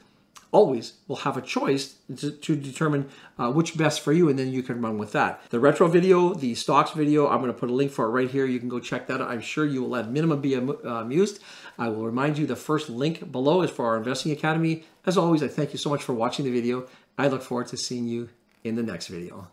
always 0.51 0.93
will 1.07 1.17
have 1.17 1.37
a 1.37 1.41
choice 1.41 1.95
to, 2.17 2.31
to 2.31 2.55
determine 2.55 3.09
uh, 3.39 3.51
which 3.51 3.77
best 3.77 4.01
for 4.01 4.11
you, 4.11 4.29
and 4.29 4.37
then 4.37 4.51
you 4.51 4.63
can 4.63 4.81
run 4.81 4.97
with 4.97 5.11
that. 5.13 5.41
The 5.49 5.59
retro 5.59 5.87
video, 5.87 6.33
the 6.33 6.55
stocks 6.55 6.91
video, 6.91 7.27
I'm 7.27 7.39
going 7.39 7.53
to 7.53 7.57
put 7.57 7.69
a 7.69 7.73
link 7.73 7.91
for 7.91 8.05
it 8.05 8.09
right 8.09 8.29
here. 8.29 8.45
You 8.45 8.59
can 8.59 8.69
go 8.69 8.79
check 8.79 9.07
that 9.07 9.21
out. 9.21 9.29
I'm 9.29 9.41
sure 9.41 9.65
you 9.65 9.83
will 9.83 9.95
at 9.95 10.09
minimum 10.09 10.41
be 10.41 10.55
uh, 10.55 10.61
amused. 10.61 11.41
I 11.79 11.89
will 11.89 12.05
remind 12.05 12.37
you 12.37 12.45
the 12.45 12.55
first 12.55 12.89
link 12.89 13.31
below 13.31 13.61
is 13.61 13.71
for 13.71 13.85
our 13.85 13.97
Investing 13.97 14.31
Academy. 14.31 14.85
As 15.05 15.17
always, 15.17 15.41
I 15.41 15.47
thank 15.47 15.73
you 15.73 15.79
so 15.79 15.89
much 15.89 16.03
for 16.03 16.13
watching 16.13 16.45
the 16.45 16.51
video. 16.51 16.87
I 17.17 17.27
look 17.27 17.41
forward 17.41 17.67
to 17.67 17.77
seeing 17.77 18.07
you 18.07 18.29
in 18.63 18.75
the 18.75 18.83
next 18.83 19.07
video. 19.07 19.47